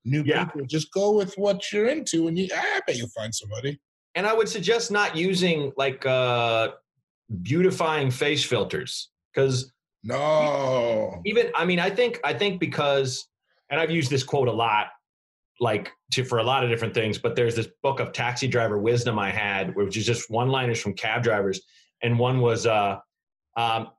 [0.05, 0.45] new Yeah.
[0.45, 0.65] people.
[0.65, 3.79] Just go with what you're into, and you, I bet you'll find somebody.
[4.17, 6.69] and I would suggest not using like uh,
[7.41, 11.21] beautifying face filters because No.
[11.25, 13.27] even I mean I think I think because
[13.69, 14.88] and I've used this quote a lot
[15.60, 18.78] like to for a lot of different things but there's this book of taxi driver
[18.78, 21.62] wisdom I had which is just one liners from cab drivers.
[22.02, 23.00] And one was uh
[23.56, 23.89] um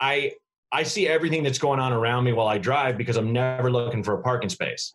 [0.00, 0.32] I
[0.70, 4.02] I see everything that's going on around me while I drive because I'm never looking
[4.02, 4.94] for a parking space.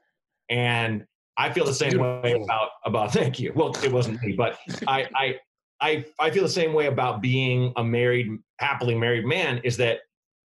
[0.49, 1.05] And
[1.37, 3.51] I feel the same way about about thank you.
[3.55, 5.35] Well it wasn't me but I I
[5.81, 9.99] I I feel the same way about being a married happily married man is that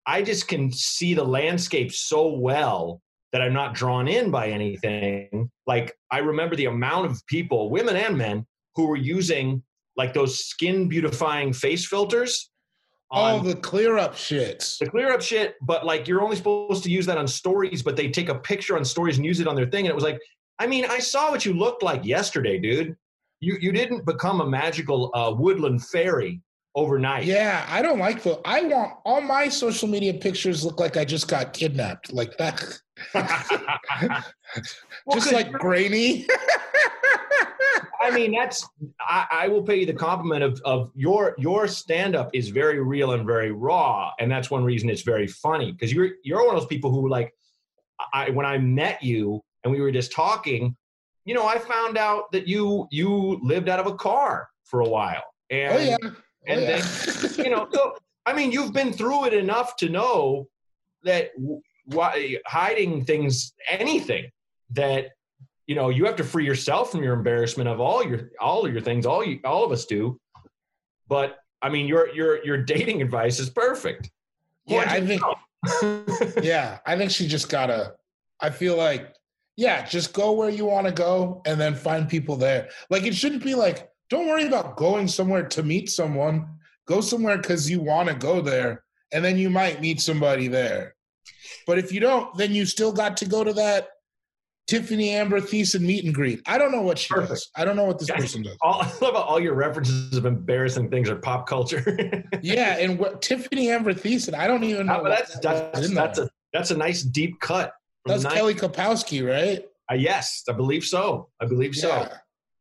[0.05, 5.49] I just can see the landscape so well that I'm not drawn in by anything.
[5.65, 9.63] Like I remember the amount of people, women and men, who were using
[9.97, 12.49] like those skin beautifying face filters.
[13.13, 14.77] Oh, the clear up shits.
[14.77, 17.97] the clear up shit, but like you're only supposed to use that on stories, but
[17.97, 19.85] they take a picture on stories and use it on their thing.
[19.85, 20.17] And it was like,
[20.59, 22.95] I mean, I saw what you looked like yesterday, dude.
[23.41, 26.41] You you didn't become a magical uh, woodland fairy
[26.75, 27.25] overnight.
[27.25, 28.39] Yeah, I don't like the.
[28.45, 32.63] I want all my social media pictures look like I just got kidnapped, like that,
[33.13, 36.27] Well, just like grainy.
[38.01, 38.67] I mean, that's
[38.99, 42.79] I, I will pay you the compliment of of your your stand up is very
[42.79, 46.55] real and very raw, and that's one reason it's very funny because you're you're one
[46.55, 47.33] of those people who like
[48.13, 50.75] I when I met you and we were just talking,
[51.25, 54.89] you know, I found out that you you lived out of a car for a
[54.89, 56.15] while, oh, and oh yeah, oh,
[56.47, 56.79] and oh, yeah.
[56.79, 60.47] then you know, so I mean, you've been through it enough to know
[61.03, 61.31] that
[61.85, 64.31] why hiding things, anything
[64.71, 65.11] that
[65.67, 68.71] you know, you have to free yourself from your embarrassment of all your all of
[68.71, 69.05] your things.
[69.05, 70.19] All you, all of us do.
[71.07, 74.09] But I mean, your your your dating advice is perfect.
[74.65, 75.21] yeah, I think
[75.61, 76.33] think.
[76.43, 77.95] yeah, I think she just gotta.
[78.39, 79.15] I feel like
[79.55, 82.69] yeah, just go where you want to go and then find people there.
[82.89, 86.45] Like it shouldn't be like don't worry about going somewhere to meet someone.
[86.85, 90.95] Go somewhere because you want to go there, and then you might meet somebody there.
[91.65, 93.87] But if you don't, then you still got to go to that
[94.69, 96.41] Tiffani Amber Thiessen meet and greet.
[96.45, 97.29] I don't know what she Perfect.
[97.29, 97.51] does.
[97.55, 98.57] I don't know what this person does.
[98.61, 102.25] All, I love all your references of embarrassing things are pop culture.
[102.41, 104.95] Yeah, and what Tiffani Amber Thiessen, I don't even know.
[104.95, 107.71] Uh, but that's that that's that's a that's a nice deep cut.
[108.05, 109.63] That's Kelly Kapowski, right?
[109.89, 111.29] Uh, yes, I believe so.
[111.39, 111.89] I believe so.
[111.89, 112.07] Yeah.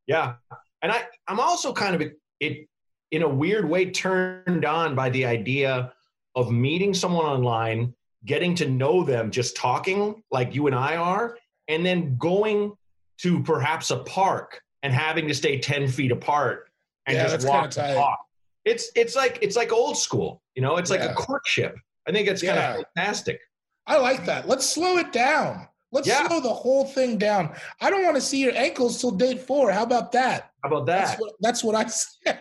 [0.07, 0.35] Yeah,
[0.83, 2.03] and I I'm also kind of
[2.41, 2.69] it
[3.11, 5.93] in a weird way turned on by the idea
[6.37, 7.93] of meeting someone online,
[8.25, 11.37] getting to know them, just talking like you and I are,
[11.69, 12.73] and then going
[13.19, 16.71] to perhaps a park and having to stay ten feet apart
[17.07, 18.19] and Yeah, just walk and talk.
[18.65, 20.77] It's it's like it's like old school, you know.
[20.77, 21.13] It's like Yeah.
[21.13, 21.77] a courtship.
[22.07, 23.41] I think it's kind of fantastic.
[23.87, 24.47] I like that.
[24.49, 25.67] Let's slow it down.
[25.93, 26.29] Let's Yeah.
[26.29, 27.55] slow the whole thing down.
[27.81, 29.73] I don't want to see your ankles till date four.
[29.73, 30.50] How about that?
[30.63, 31.21] How about That's that?
[31.21, 31.87] what, that's what I
[32.25, 32.41] said.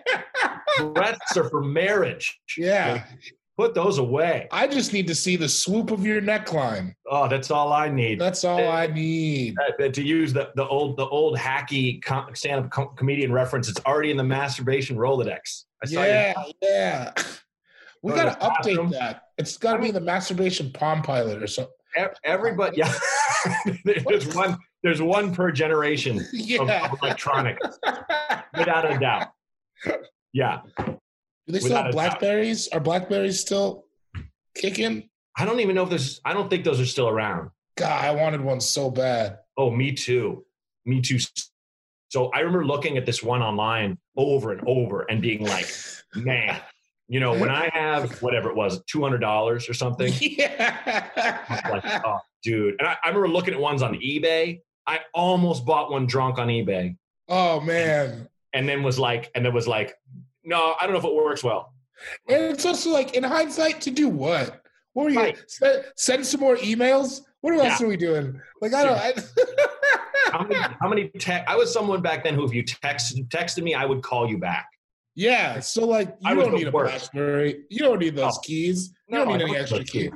[0.93, 2.39] Breasts are for marriage.
[2.58, 3.03] yeah.
[3.58, 4.47] Put those away.
[4.51, 6.93] I just need to see the swoop of your neckline.
[7.12, 8.17] Oh, that's all I need.
[8.17, 9.58] That's all I need.
[9.60, 13.67] Uh, uh, to use the, the old the old hacky com- stand-up com- comedian reference,
[13.67, 15.65] it's already in the masturbation Rolodex.
[15.84, 17.12] I saw Yeah, yeah.
[18.01, 18.91] We Go got to the bathroom.
[18.91, 19.23] update that.
[19.38, 21.73] It's got to be the masturbation Palm Pilot or something.
[22.23, 22.77] everybody.
[22.77, 22.93] Yeah,
[23.86, 24.58] there's one.
[24.82, 26.86] There's one per generation of, Yeah.
[26.89, 27.80] of electronics,
[28.58, 29.28] without a doubt.
[30.32, 30.97] Yeah, Do
[31.47, 31.93] they still Without have.
[31.93, 32.69] Blackberries?
[32.69, 33.86] Are Blackberries still
[34.56, 35.10] kicking?
[35.38, 36.21] I don't even know if there's.
[36.23, 37.49] I don't think those are still around.
[37.78, 39.39] God, I wanted one so bad.
[39.58, 40.45] Oh, me too.
[40.86, 41.17] Me too.
[42.10, 45.69] So I remember looking at this one online over and over and being like,
[46.15, 46.60] man,
[47.08, 50.13] you know, when I have whatever it was, two hundred dollars or something.
[50.21, 51.06] Yeah.
[51.69, 52.75] like, oh, dude.
[52.80, 54.62] And I, I remember looking at ones on eBay.
[54.88, 56.95] I almost bought one drunk on eBay,
[57.28, 58.28] oh man.
[58.54, 59.93] and then was like, and then was like,
[60.43, 61.73] no, I don't know if it works well.
[62.28, 64.62] And it's also like in hindsight to do what?
[64.93, 65.38] What were you Right.
[65.47, 67.21] send, send some more emails?
[67.41, 67.86] What else Yeah.
[67.86, 68.41] are we doing?
[68.62, 69.13] Like I don't I,
[70.32, 70.56] How many?
[70.82, 71.08] How many?
[71.10, 74.28] Te- I was someone back then who, if you text texted me, I would call
[74.30, 74.67] you back.
[75.15, 76.71] Yeah, so like I you was don't need a.
[76.71, 77.63] BlackBerry.
[77.69, 78.41] You don't need those No.
[78.43, 78.93] keys.
[79.08, 80.10] You No, don't I need any extra key.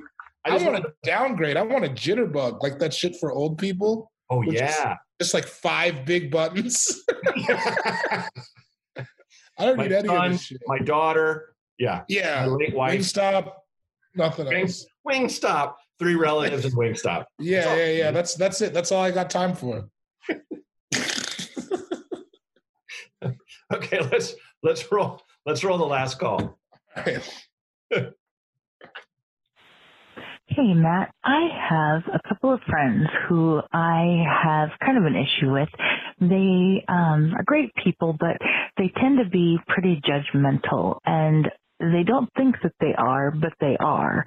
[0.45, 0.51] Keys.
[0.51, 1.57] I I, just want wanted to downgrade.
[1.57, 4.11] I want a jitterbug, like that shit for old people.
[4.29, 4.95] Oh yeah.
[5.21, 7.03] Just like five big buttons.
[9.57, 10.61] I don't My need any son, of this shit.
[10.65, 11.55] My daughter.
[11.77, 11.97] Yeah.
[11.99, 12.99] My Yeah, late wife.
[12.99, 13.51] Wingstop,
[14.15, 14.85] nothing Wing, else.
[15.07, 15.75] Wingstop.
[15.99, 17.25] Three relatives and Wingstop.
[17.39, 18.11] Yeah, all- yeah, yeah.
[18.11, 18.73] That's that's it.
[18.73, 19.87] That's all I got time for.
[23.73, 25.21] Okay, let's let's roll.
[25.45, 26.59] Let's roll the last call.
[30.47, 31.11] Hey, Matt.
[31.23, 35.69] I have a couple of friends who I have kind of an issue with.
[36.21, 38.37] They um, are great people, but
[38.77, 41.47] they tend to be pretty judgmental and
[41.79, 44.23] they don't think that they are, but they are.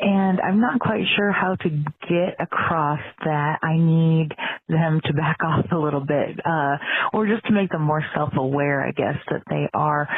[0.00, 4.30] And I'm not quite sure how to get across that I need
[4.68, 6.76] them to back off a little bit, uh,
[7.12, 10.08] or just to make them more self-aware, I guess, that they are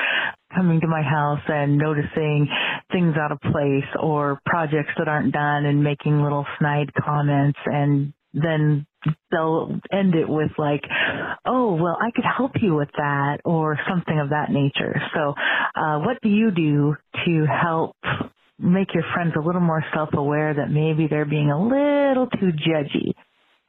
[0.55, 2.49] coming to my house and noticing
[2.93, 8.13] things out of place or projects that aren't done and making little snide comments and
[8.35, 8.87] then
[9.31, 10.83] they'll end it with like,
[11.47, 15.01] oh, well, I could help you with that or something of that nature.
[15.15, 15.35] So,
[15.75, 17.97] uh, what do you do to help
[18.59, 23.15] make your friends a little more self-aware that maybe they're being a little too judgy?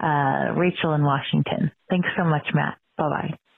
[0.01, 1.71] Uh, Rachel in Washington.
[1.89, 2.77] Thanks so much, Matt.
[2.97, 3.48] Bye-bye.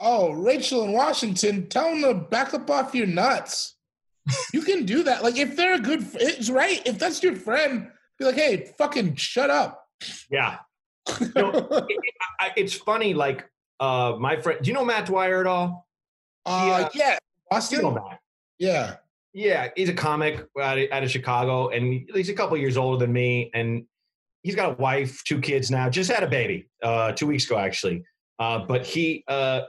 [0.00, 3.76] Oh, Rachel in Washington, tell them to back up off your nuts.
[4.52, 5.22] You can do that.
[5.22, 6.80] Like if they're a good, it's right.
[6.86, 9.86] If that's your friend, be like, hey, fucking shut up.
[10.30, 10.58] Yeah.
[11.36, 13.14] No, it- it- I, it's funny.
[13.14, 13.48] Like
[13.80, 14.58] uh, my friend.
[14.62, 15.86] Do you know Matt Dwyer at all?
[16.46, 17.18] Uh, yeah, You
[17.50, 17.82] Boston.
[17.82, 18.20] know Matt.
[18.58, 18.96] Yeah.
[19.32, 23.04] Yeah, he's a comic out of, out of Chicago, and he's a couple years older
[23.04, 23.50] than me.
[23.52, 23.84] And
[24.42, 25.88] he's got a wife, two kids now.
[25.90, 28.04] Just had a baby uh, two weeks ago, actually.
[28.38, 29.62] Uh, but he, uh,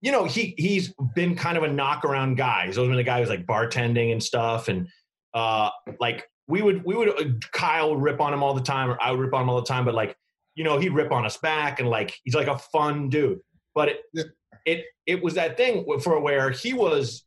[0.00, 2.66] you know, he he's been kind of a knock around guy.
[2.66, 4.88] He's always been a guy who's like bartending and stuff, and
[5.34, 8.90] uh, like we would we would uh, Kyle would rip on him all the time,
[8.90, 9.84] or I would rip on him all the time.
[9.84, 10.16] But like,
[10.54, 13.40] you know, he'd rip on us back, and like he's like a fun dude.
[13.74, 14.24] But it Yeah.
[14.64, 17.24] it it was that thing for where he was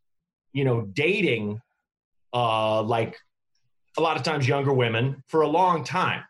[0.52, 1.62] you know, dating
[2.34, 3.16] uh like
[3.98, 6.24] a lot of times younger women for a long time.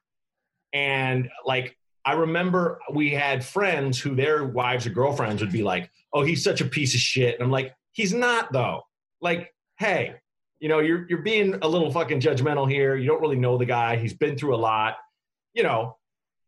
[0.74, 5.91] And like I remember we had friends who their wives or girlfriends would be like,
[6.14, 8.84] "Oh, he's such a piece of shit." And I'm like, "He's not though."
[9.22, 10.16] Like, "Hey,
[10.60, 12.95] you know, you're you're being a little fucking judgmental here.
[12.95, 13.97] You don't really know the guy.
[13.97, 14.97] He's been through a lot.
[15.54, 15.97] You know,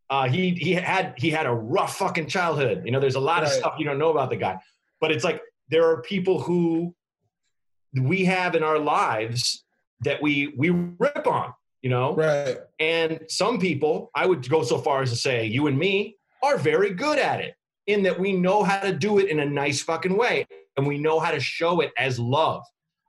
[0.10, 2.84] uh, he he had he had a rough fucking childhood.
[2.86, 4.60] You know, there's a lot of stuff you don't know about the guy.
[5.00, 6.94] But it's like there are people who
[7.94, 9.64] we have in our lives
[10.02, 12.16] that we we rip on you know?
[12.16, 12.58] Right.
[12.80, 16.58] And some people, I would go so far as to say, you and me are
[16.58, 17.56] very good at it
[17.88, 20.98] in that we know how to do it in a nice fucking way and we
[20.98, 22.64] know how to show it as love.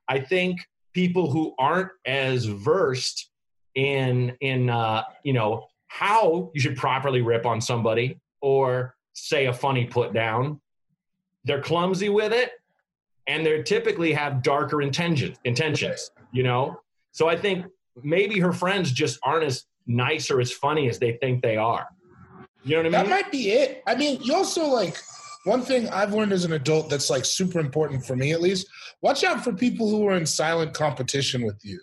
[0.08, 0.60] I think
[0.92, 3.30] people who aren't as versed
[3.74, 9.52] in in uh, you know how you should properly rip on somebody or say a
[9.52, 10.60] funny put down,
[11.44, 12.52] they're clumsy with it
[13.26, 16.80] and they typically have darker intentions intentions, you know?
[17.12, 17.66] So I think
[18.02, 21.86] maybe her friends just aren't as nice or as funny as they think they are.
[22.64, 23.10] You know what I mean?
[23.10, 23.82] That might be it.
[23.86, 24.96] I mean, you also like
[25.44, 28.68] one thing I've learned as an adult that's like super important for me at least.
[29.00, 31.80] Watch out for people who are in silent competition with you.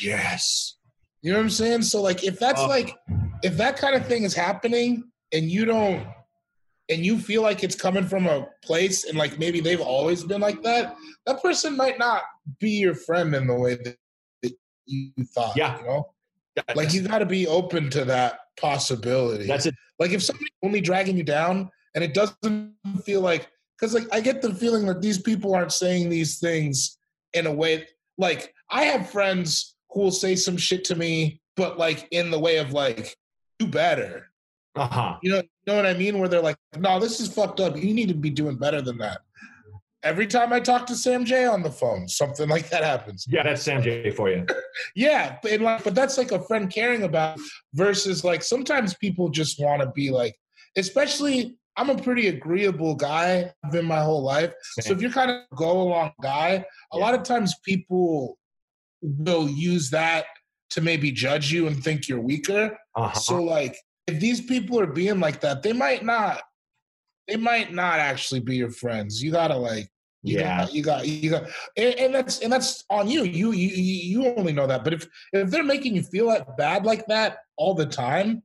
[0.00, 0.74] yes.
[1.22, 1.82] You know what I'm saying?
[1.82, 2.66] So like if that's Oh.
[2.68, 2.96] like
[3.42, 6.06] if that kind of thing is happening and you don't
[6.88, 10.40] and you feel like it's coming from a place and like maybe they've always been
[10.40, 10.96] like that,
[11.26, 12.22] that person might not
[12.58, 13.96] be your friend in the way that, that
[14.88, 15.56] you thought.
[15.56, 15.78] Yeah.
[15.78, 16.08] You know?
[16.74, 19.46] Like you gotta be open to that possibility.
[19.46, 19.74] That's it.
[19.98, 22.74] Like if somebody's only dragging you down and it doesn't
[23.04, 26.98] feel like because like I get the feeling that these people aren't saying these things
[27.32, 27.86] in a way
[28.18, 32.38] like I have friends who will say some shit to me, but like in the
[32.38, 33.16] way of like,
[33.58, 34.30] do better.
[34.74, 35.16] Uh-huh.
[35.22, 36.18] You know, you know what I mean?
[36.18, 37.76] Where they're like, no, this is fucked up.
[37.76, 39.20] You need to be doing better than that.
[40.04, 43.26] Every time I talk to Sam Jay on the phone, something like that happens.
[43.28, 44.46] Yeah, that's Sam Jay for you.
[44.94, 47.38] Yeah, but, like, but that's like a friend caring about
[47.74, 50.36] versus like sometimes people just want to be like,
[50.76, 53.52] especially I'm a pretty agreeable guy.
[53.64, 54.52] I've been my whole life.
[54.80, 58.36] So if you're kind of go along guy, a lot of times people
[59.00, 60.26] will use that
[60.70, 62.76] to maybe judge you and think you're weaker.
[62.96, 63.18] Uh-huh.
[63.18, 63.76] So like
[64.08, 66.42] if these people are being like that, they might not
[67.28, 69.22] they might not actually be your friends.
[69.22, 69.88] You gotta like
[70.22, 70.64] you yeah.
[70.64, 71.44] got, you got, you got,
[71.76, 73.22] and, and that's and that's on you.
[73.22, 74.82] You you you only know that.
[74.82, 78.42] But if if they're making you feel like bad like that all the time,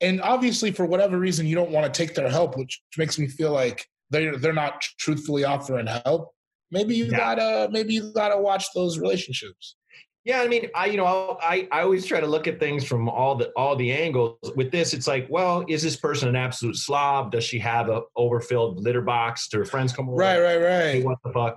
[0.00, 3.26] and obviously for whatever reason you don't want to take their help, which makes me
[3.28, 6.32] feel like they're they're not truthfully offering help.
[6.70, 7.16] Maybe you Yeah.
[7.18, 9.76] gotta maybe you gotta watch those relationships.
[10.24, 13.08] Yeah, I mean, I you know, I I always try to look at things from
[13.08, 14.38] all the all the angles.
[14.54, 17.32] With this, it's like, well, is this person an absolute slob?
[17.32, 19.48] Does she have a overfilled litter box?
[19.48, 20.16] Do her friends come over?
[20.18, 21.04] Right, right, Hey, right.
[21.04, 21.56] what the fuck?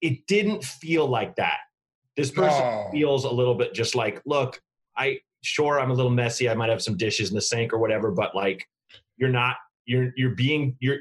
[0.00, 1.58] It didn't feel like that.
[2.16, 2.88] This person No.
[2.90, 4.60] feels a little bit just like, look,
[4.96, 6.48] I sure I'm a little messy.
[6.50, 8.66] I might have some dishes in the sink or whatever, but like,
[9.16, 9.56] you're not.
[9.86, 10.98] You're you're being you're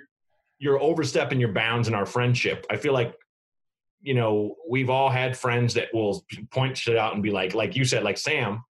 [0.59, 2.65] you're overstepping your bounds in our friendship.
[2.69, 3.15] I feel like
[4.01, 7.75] you know, we've all had friends that will point shit out and be like, like
[7.75, 8.63] you said, like Sam,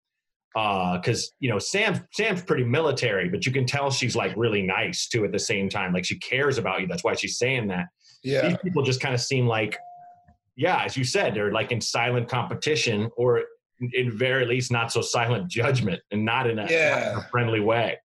[0.55, 4.61] uh, because you know Sam Sam's pretty military, but you can tell she's like really
[4.61, 5.93] nice too at the same time.
[5.93, 6.87] Like she cares about you.
[6.87, 7.85] That's why she's saying that.
[8.23, 8.49] Yeah.
[8.49, 9.77] These people just kind of seem like,
[10.55, 13.43] yeah, as you said, they're like in silent competition, or
[13.93, 17.61] in very least not so silent judgment, and not in a, not in a friendly
[17.61, 17.97] way.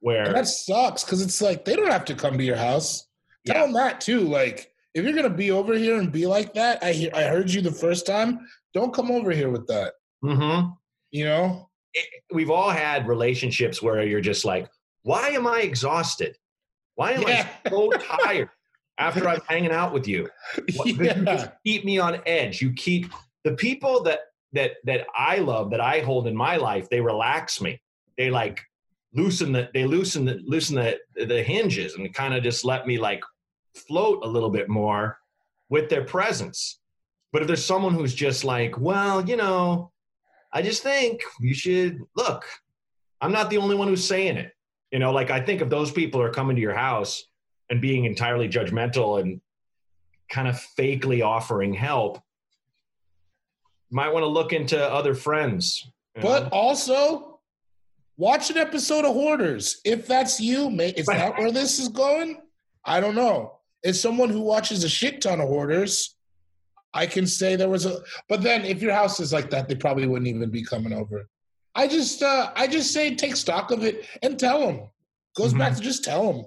[0.00, 3.06] Where And that sucks because it's like they don't have to come to your house.
[3.46, 3.62] Tell Yeah.
[3.64, 4.20] them that too.
[4.20, 7.50] Like if you're gonna be over here and be like that, I hear, I heard
[7.50, 8.40] you the first time.
[8.74, 9.94] Don't come over here with that.
[10.24, 10.76] Mhm.
[11.10, 11.64] You know?
[12.32, 14.68] we've all had relationships where you're just like,
[15.02, 16.36] why am I exhausted?
[16.94, 17.48] Why am Yeah.
[17.64, 18.50] I so tired
[18.98, 20.28] after I'm hanging out with you?
[20.76, 22.60] What- You just keep me on edge.
[22.60, 23.10] You keep
[23.44, 24.20] the people that
[24.52, 26.88] that that I love that I hold in my life.
[26.88, 27.80] They relax me.
[28.16, 28.60] They like
[29.14, 32.98] loosen the they loosen the loosen the the hinges and kind of just let me
[32.98, 33.22] like
[33.78, 35.18] float a little bit more
[35.68, 36.80] with their presence.
[37.32, 39.92] But if there's someone who's just like, well, you know,
[40.52, 42.44] I just think you should look.
[43.20, 44.52] I'm not the only one who's saying it.
[44.90, 47.24] You know, like I think if those people are coming to your house
[47.68, 49.40] and being entirely judgmental and
[50.30, 52.22] kind of fakely offering help,
[53.90, 55.90] might want to look into other friends.
[56.14, 56.48] But know?
[56.52, 57.40] also,
[58.16, 59.80] watch an episode of Hoarders.
[59.84, 62.40] If that's you, may, is that where this is going?
[62.84, 63.57] I don't know.
[63.84, 66.16] As someone who watches a shit ton of Hoarders,
[66.94, 68.00] I can say there was a.
[68.28, 71.28] But then, if your house is like that, they probably wouldn't even be coming over.
[71.74, 74.88] I just, uh, I just say take stock of it and tell them.
[75.36, 76.46] Goes back to just tell them.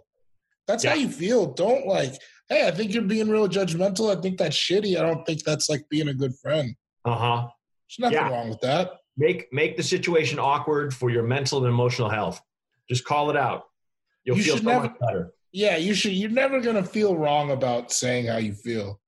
[0.68, 1.02] That's how Mm-hmm.
[1.02, 1.54] You feel.
[1.54, 2.14] Don't like,
[2.50, 4.16] hey, I think you're being real judgmental.
[4.16, 4.98] I think that's shitty.
[4.98, 6.76] I don't think that's like being a good friend.
[7.06, 7.48] uh-huh.
[7.88, 8.30] There's nothing Yeah.
[8.30, 8.92] wrong with that.
[9.18, 12.42] Make make the situation awkward for your mental and emotional health.
[12.90, 13.64] Just call it out.
[14.26, 15.34] You'll You feel so never- much better.
[15.52, 16.14] Yeah, you should.
[16.14, 19.00] You're never gonna feel wrong about saying how you feel.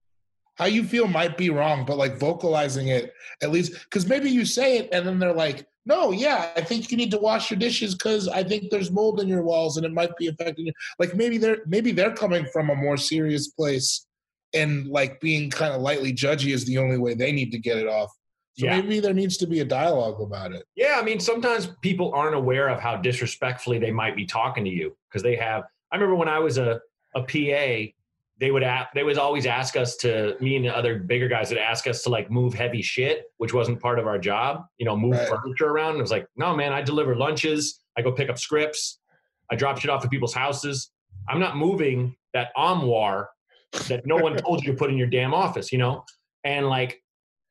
[0.55, 4.45] How you feel might be wrong, but like vocalizing it at least, because maybe you
[4.45, 7.59] say it and then they're like, "No, yeah, I think you need to wash your
[7.59, 10.73] dishes because I think there's mold in your walls and it might be affecting you."
[10.99, 14.05] Like maybe they're maybe they're coming from a more serious place,
[14.53, 17.77] and like being kind of lightly judgy is the only way they need to get
[17.77, 18.11] it off.
[18.59, 18.79] So Yeah.
[18.81, 20.65] maybe there needs to be a dialogue about it.
[20.75, 24.69] Yeah, I mean, sometimes people aren't aware of how disrespectfully they might be talking to
[24.69, 25.63] you because they have.
[25.93, 26.81] I remember when I was a
[27.15, 27.91] a PA,
[28.39, 31.49] they would a they would always ask us to me and the other bigger guys
[31.49, 34.65] would ask us to like move heavy shit, which wasn't part of our job.
[34.79, 35.29] You know, move Right.
[35.29, 35.97] furniture around.
[35.97, 37.81] It was like, no, man, I deliver lunches.
[37.95, 38.99] I go pick up scripts.
[39.51, 40.91] I drop shit off at people's houses.
[41.29, 43.29] I'm not moving that armoire
[43.87, 45.71] that no one told you to put in your damn office.
[45.71, 46.03] You know,
[46.43, 47.03] and like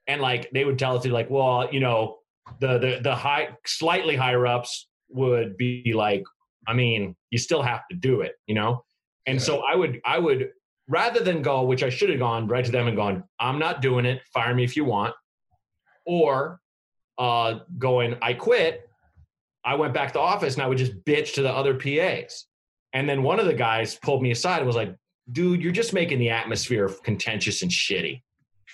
[0.09, 2.19] and like they would tell us like well you know
[2.59, 6.25] the the the high slightly higher ups would be like
[6.67, 8.85] i mean you still have to do it you know?
[9.27, 10.51] And so i would i would
[10.89, 13.81] rather than go which i should have gone right to them and gone i'm not
[13.81, 15.15] doing it fire me if you want.
[16.05, 16.61] Or
[17.19, 18.89] uh going i quit
[19.65, 22.47] i went back to office and i would just bitch to the other pas
[22.95, 24.95] and then one of the guys pulled me aside and was like
[25.31, 28.23] dude you're just making the atmosphere contentious and shitty.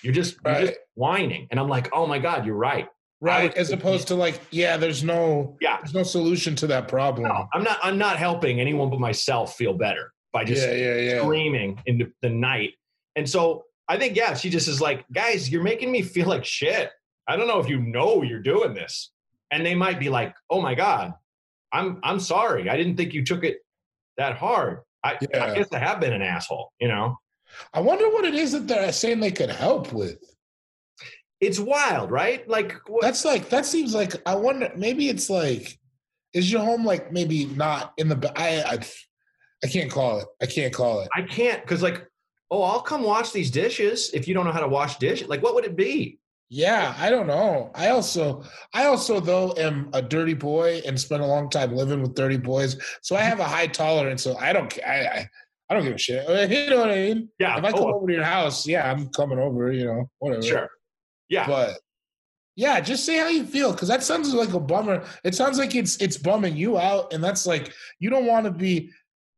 [0.01, 1.47] You're just you're just whining.
[1.51, 2.87] And i'm like oh my god you're right
[3.21, 3.53] Right.
[3.55, 5.77] As opposed to like, yeah, there's no Yeah.
[5.77, 7.27] there's no solution to that problem.
[7.27, 10.95] no, i'm not i'm not helping anyone but myself feel better by just yeah, yeah,
[10.95, 11.21] yeah.
[11.21, 12.73] screaming in the, night
[13.15, 16.45] and so i think yeah she just is like guys you're making me feel like
[16.45, 16.91] shit
[17.27, 19.11] i don't know if you know you're doing this
[19.51, 21.13] and they might be like oh my god
[21.73, 23.57] i'm i'm sorry i didn't think you took it
[24.17, 27.17] that hard i, I guess i have been an asshole you know
[27.73, 30.19] I wonder what it is that they're saying they could help with.
[31.41, 35.77] It's wild right like what, That's like that seems like I wonder maybe it's like
[36.33, 38.79] is your home like maybe not in the I I
[39.63, 40.27] I can't call it.
[40.41, 41.09] I can't call it.
[41.15, 42.07] i can't because like
[42.51, 45.41] oh i'll come wash these dishes if you don't know how to wash dishes like
[45.43, 46.19] what would it be
[46.51, 47.69] Yeah, I don't know.
[47.75, 48.41] I also
[48.73, 52.37] I also though am a dirty boy and spent a long time living with dirty
[52.37, 52.75] boys.
[53.03, 54.23] So I have a high tolerance.
[54.23, 55.29] So I don't I I,
[55.69, 56.25] I don't give a shit.
[56.49, 57.29] You know what I mean?
[57.39, 60.09] yeah If I come oh, over to your house, yeah, I'm coming over, you know,
[60.17, 60.41] whatever.
[60.41, 60.69] sure
[61.29, 61.79] yeah But
[62.55, 65.05] yeah, just say how you feel because that sounds like a bummer.
[65.23, 68.51] It sounds like it's it's bumming you out, and that's like you don't want to
[68.51, 68.91] be.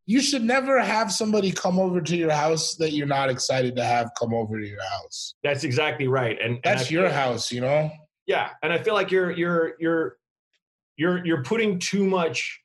[0.07, 3.83] You should never have somebody come over to your house that you're not excited to
[3.83, 5.35] have come over to your house.
[5.43, 6.37] That's exactly right.
[6.41, 7.91] And and That's I your feel- house, you know.
[8.25, 10.17] Yeah, and I feel like you're you're you're
[10.97, 12.59] you're you're putting too much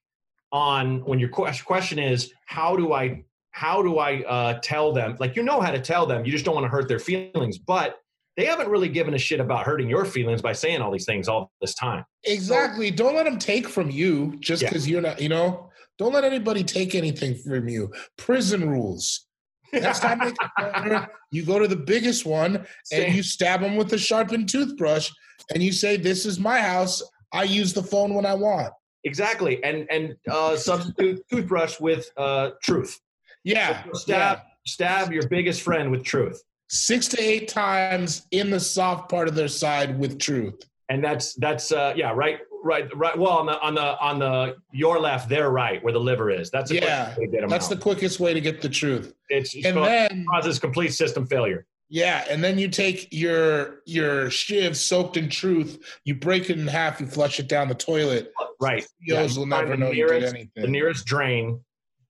[0.53, 5.17] on when your question is how do I how do I uh, tell them?
[5.21, 7.59] Like you know how to tell them, you just don't want to hurt their feelings,
[7.59, 7.99] but
[8.37, 11.29] they haven't really given a shit about hurting your feelings by saying all these things
[11.29, 12.05] all this time.
[12.25, 12.91] Exactly.
[12.91, 14.69] Don't let them take from you just Yeah.
[14.69, 15.21] because you're not.
[15.21, 15.71] You know.
[15.99, 17.91] Don't let anybody take anything from you.
[18.19, 19.27] Prison rules.
[19.73, 23.93] Next time they come you go to the biggest one and you stab them with
[23.93, 25.11] a sharpened toothbrush
[25.53, 27.03] and you say, "This is my house.
[27.33, 28.73] I use the phone when I want."
[29.05, 32.99] exactly, and and uh, substitute toothbrush with uh, truth.
[33.45, 34.41] Yeah, Stab yeah.
[34.67, 36.43] stab your biggest friend with truth.
[36.69, 40.65] Six to eight times in the soft part of their side with truth.
[40.89, 44.57] and that's that's uh yeah right right right well on the on the on the
[44.73, 47.49] your left their right where the liver is that's Yeah, quickest way to get 'em
[47.49, 47.71] That's out.
[47.71, 49.13] the quickest way to get the truth.
[49.29, 54.77] it's, And then causes complete system failure Yeah, and then you take your your shiv
[54.77, 58.33] soaked in truth, you break it in half, you flush it down the toilet.
[58.61, 60.63] right CEOs you will never the know you did nearest- anything.
[60.63, 61.61] the nearest drain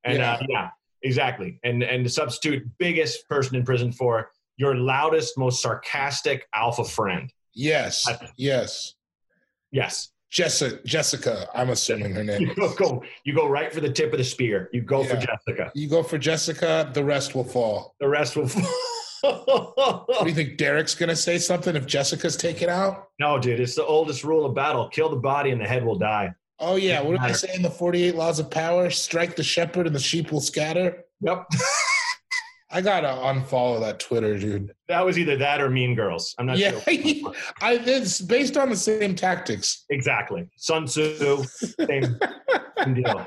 [0.05, 0.33] and yeah.
[0.35, 0.69] Uh, yeah
[1.03, 6.85] exactly and and the substitute biggest person in prison for your loudest most sarcastic alpha
[6.85, 8.95] friend yes, I- yes.
[9.71, 12.41] yes Jessica, Jessica, I'm assuming her name.
[12.43, 15.17] you go, go you go right for the tip of the spear you go for
[15.17, 17.95] jessica You go for Jessica, the rest will fall.
[18.01, 18.49] the rest will
[19.23, 23.09] What do you think Derek's gonna say something if Jessica's taken out?
[23.21, 25.97] no dude it's the oldest rule of battle kill the body and the head will
[25.99, 27.35] die Oh yeah, what they Matter.
[27.35, 28.89] say in the 48 laws of power?
[28.89, 31.05] Strike the shepherd and the sheep will scatter.
[31.21, 31.45] yep
[32.77, 34.75] I gotta unfollow that Twitter, dude.
[34.89, 36.35] That was either that or Mean Girls.
[36.39, 36.83] I'm not Yeah, sure.
[37.61, 39.85] I, it's based on the same tactics.
[39.91, 40.49] exactly.
[40.57, 42.19] Sun Tzu, same,
[42.79, 43.27] same deal.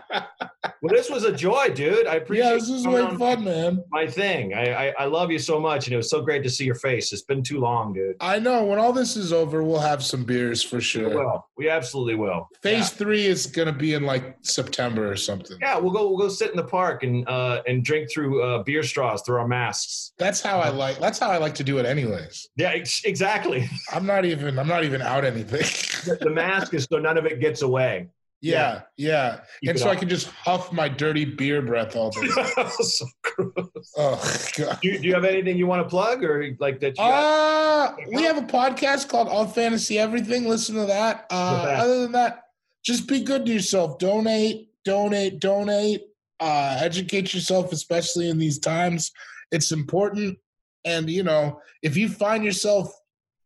[0.81, 2.07] Well, this was a joy, dude.
[2.07, 3.83] I appreciate Yeah, this is way fun, man.
[3.91, 4.53] My thing.
[4.53, 6.75] I, I I love you so much, and it was so great to see your
[6.75, 7.11] face.
[7.11, 8.15] It's been too long, dude.
[8.21, 8.63] I know.
[8.65, 11.09] When all this is over, we'll have some beers for We sure.
[11.09, 11.45] will.
[11.57, 12.47] We absolutely will.
[12.63, 15.57] Phase three is gonna be in like September or something.
[15.59, 16.07] Yeah, we'll go.
[16.09, 19.37] We'll go sit in the park and uh and drink through uh, beer straws through
[19.39, 20.13] our masks.
[20.17, 20.99] That's how I like.
[20.99, 22.49] That's how I like to do it, anyways.
[22.55, 23.69] Yeah, ex- exactly.
[23.93, 24.57] I'm not even.
[24.59, 25.61] I'm not even out anything.
[26.05, 28.07] the, the mask is so none of it gets away.
[28.41, 29.41] yeah, yeah.
[29.61, 32.27] Keep And so I can just huff my dirty beer breath all day.
[32.79, 33.93] so gross.
[33.97, 34.79] oh god.
[34.81, 36.91] Do you, do you have anything you want to plug or like that?
[36.91, 37.91] You got?
[37.91, 40.47] Uh, we have a podcast called All Fantasy Everything.
[40.47, 41.25] Listen to that.
[41.29, 42.43] Uh, other than that,
[42.83, 43.99] just be good to yourself.
[43.99, 46.03] Donate, donate, donate.
[46.39, 49.11] Uh, educate yourself, especially in these times.
[49.51, 50.37] It's important.
[50.85, 52.91] And, you know, if you find yourself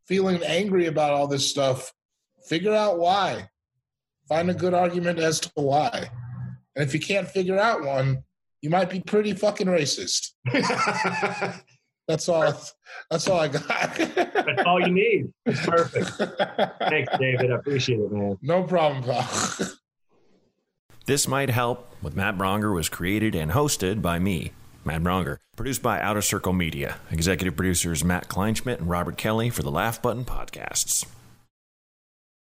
[0.06, 1.92] feeling angry about all this stuff,
[2.46, 3.48] figure out why.
[4.28, 6.08] Find a good argument as to why.
[6.76, 8.24] And if you can't figure out one,
[8.62, 10.30] you might be pretty fucking racist.
[12.08, 12.54] That's all.
[13.10, 13.64] That's all I got.
[13.68, 15.32] That's all you need.
[15.46, 16.10] It's perfect.
[16.78, 17.50] Thanks, David.
[17.50, 18.38] I appreciate it, man.
[18.42, 19.68] No problem, pal.
[21.06, 24.52] This Might Help with Matt Braunger was created and hosted by me,
[24.86, 25.38] Matt Braunger.
[25.56, 26.96] Produced by Outer Circle Media.
[27.10, 31.06] Executive producers Matt Kleinschmidt and Robert Kelly for the Laugh Button Podcasts.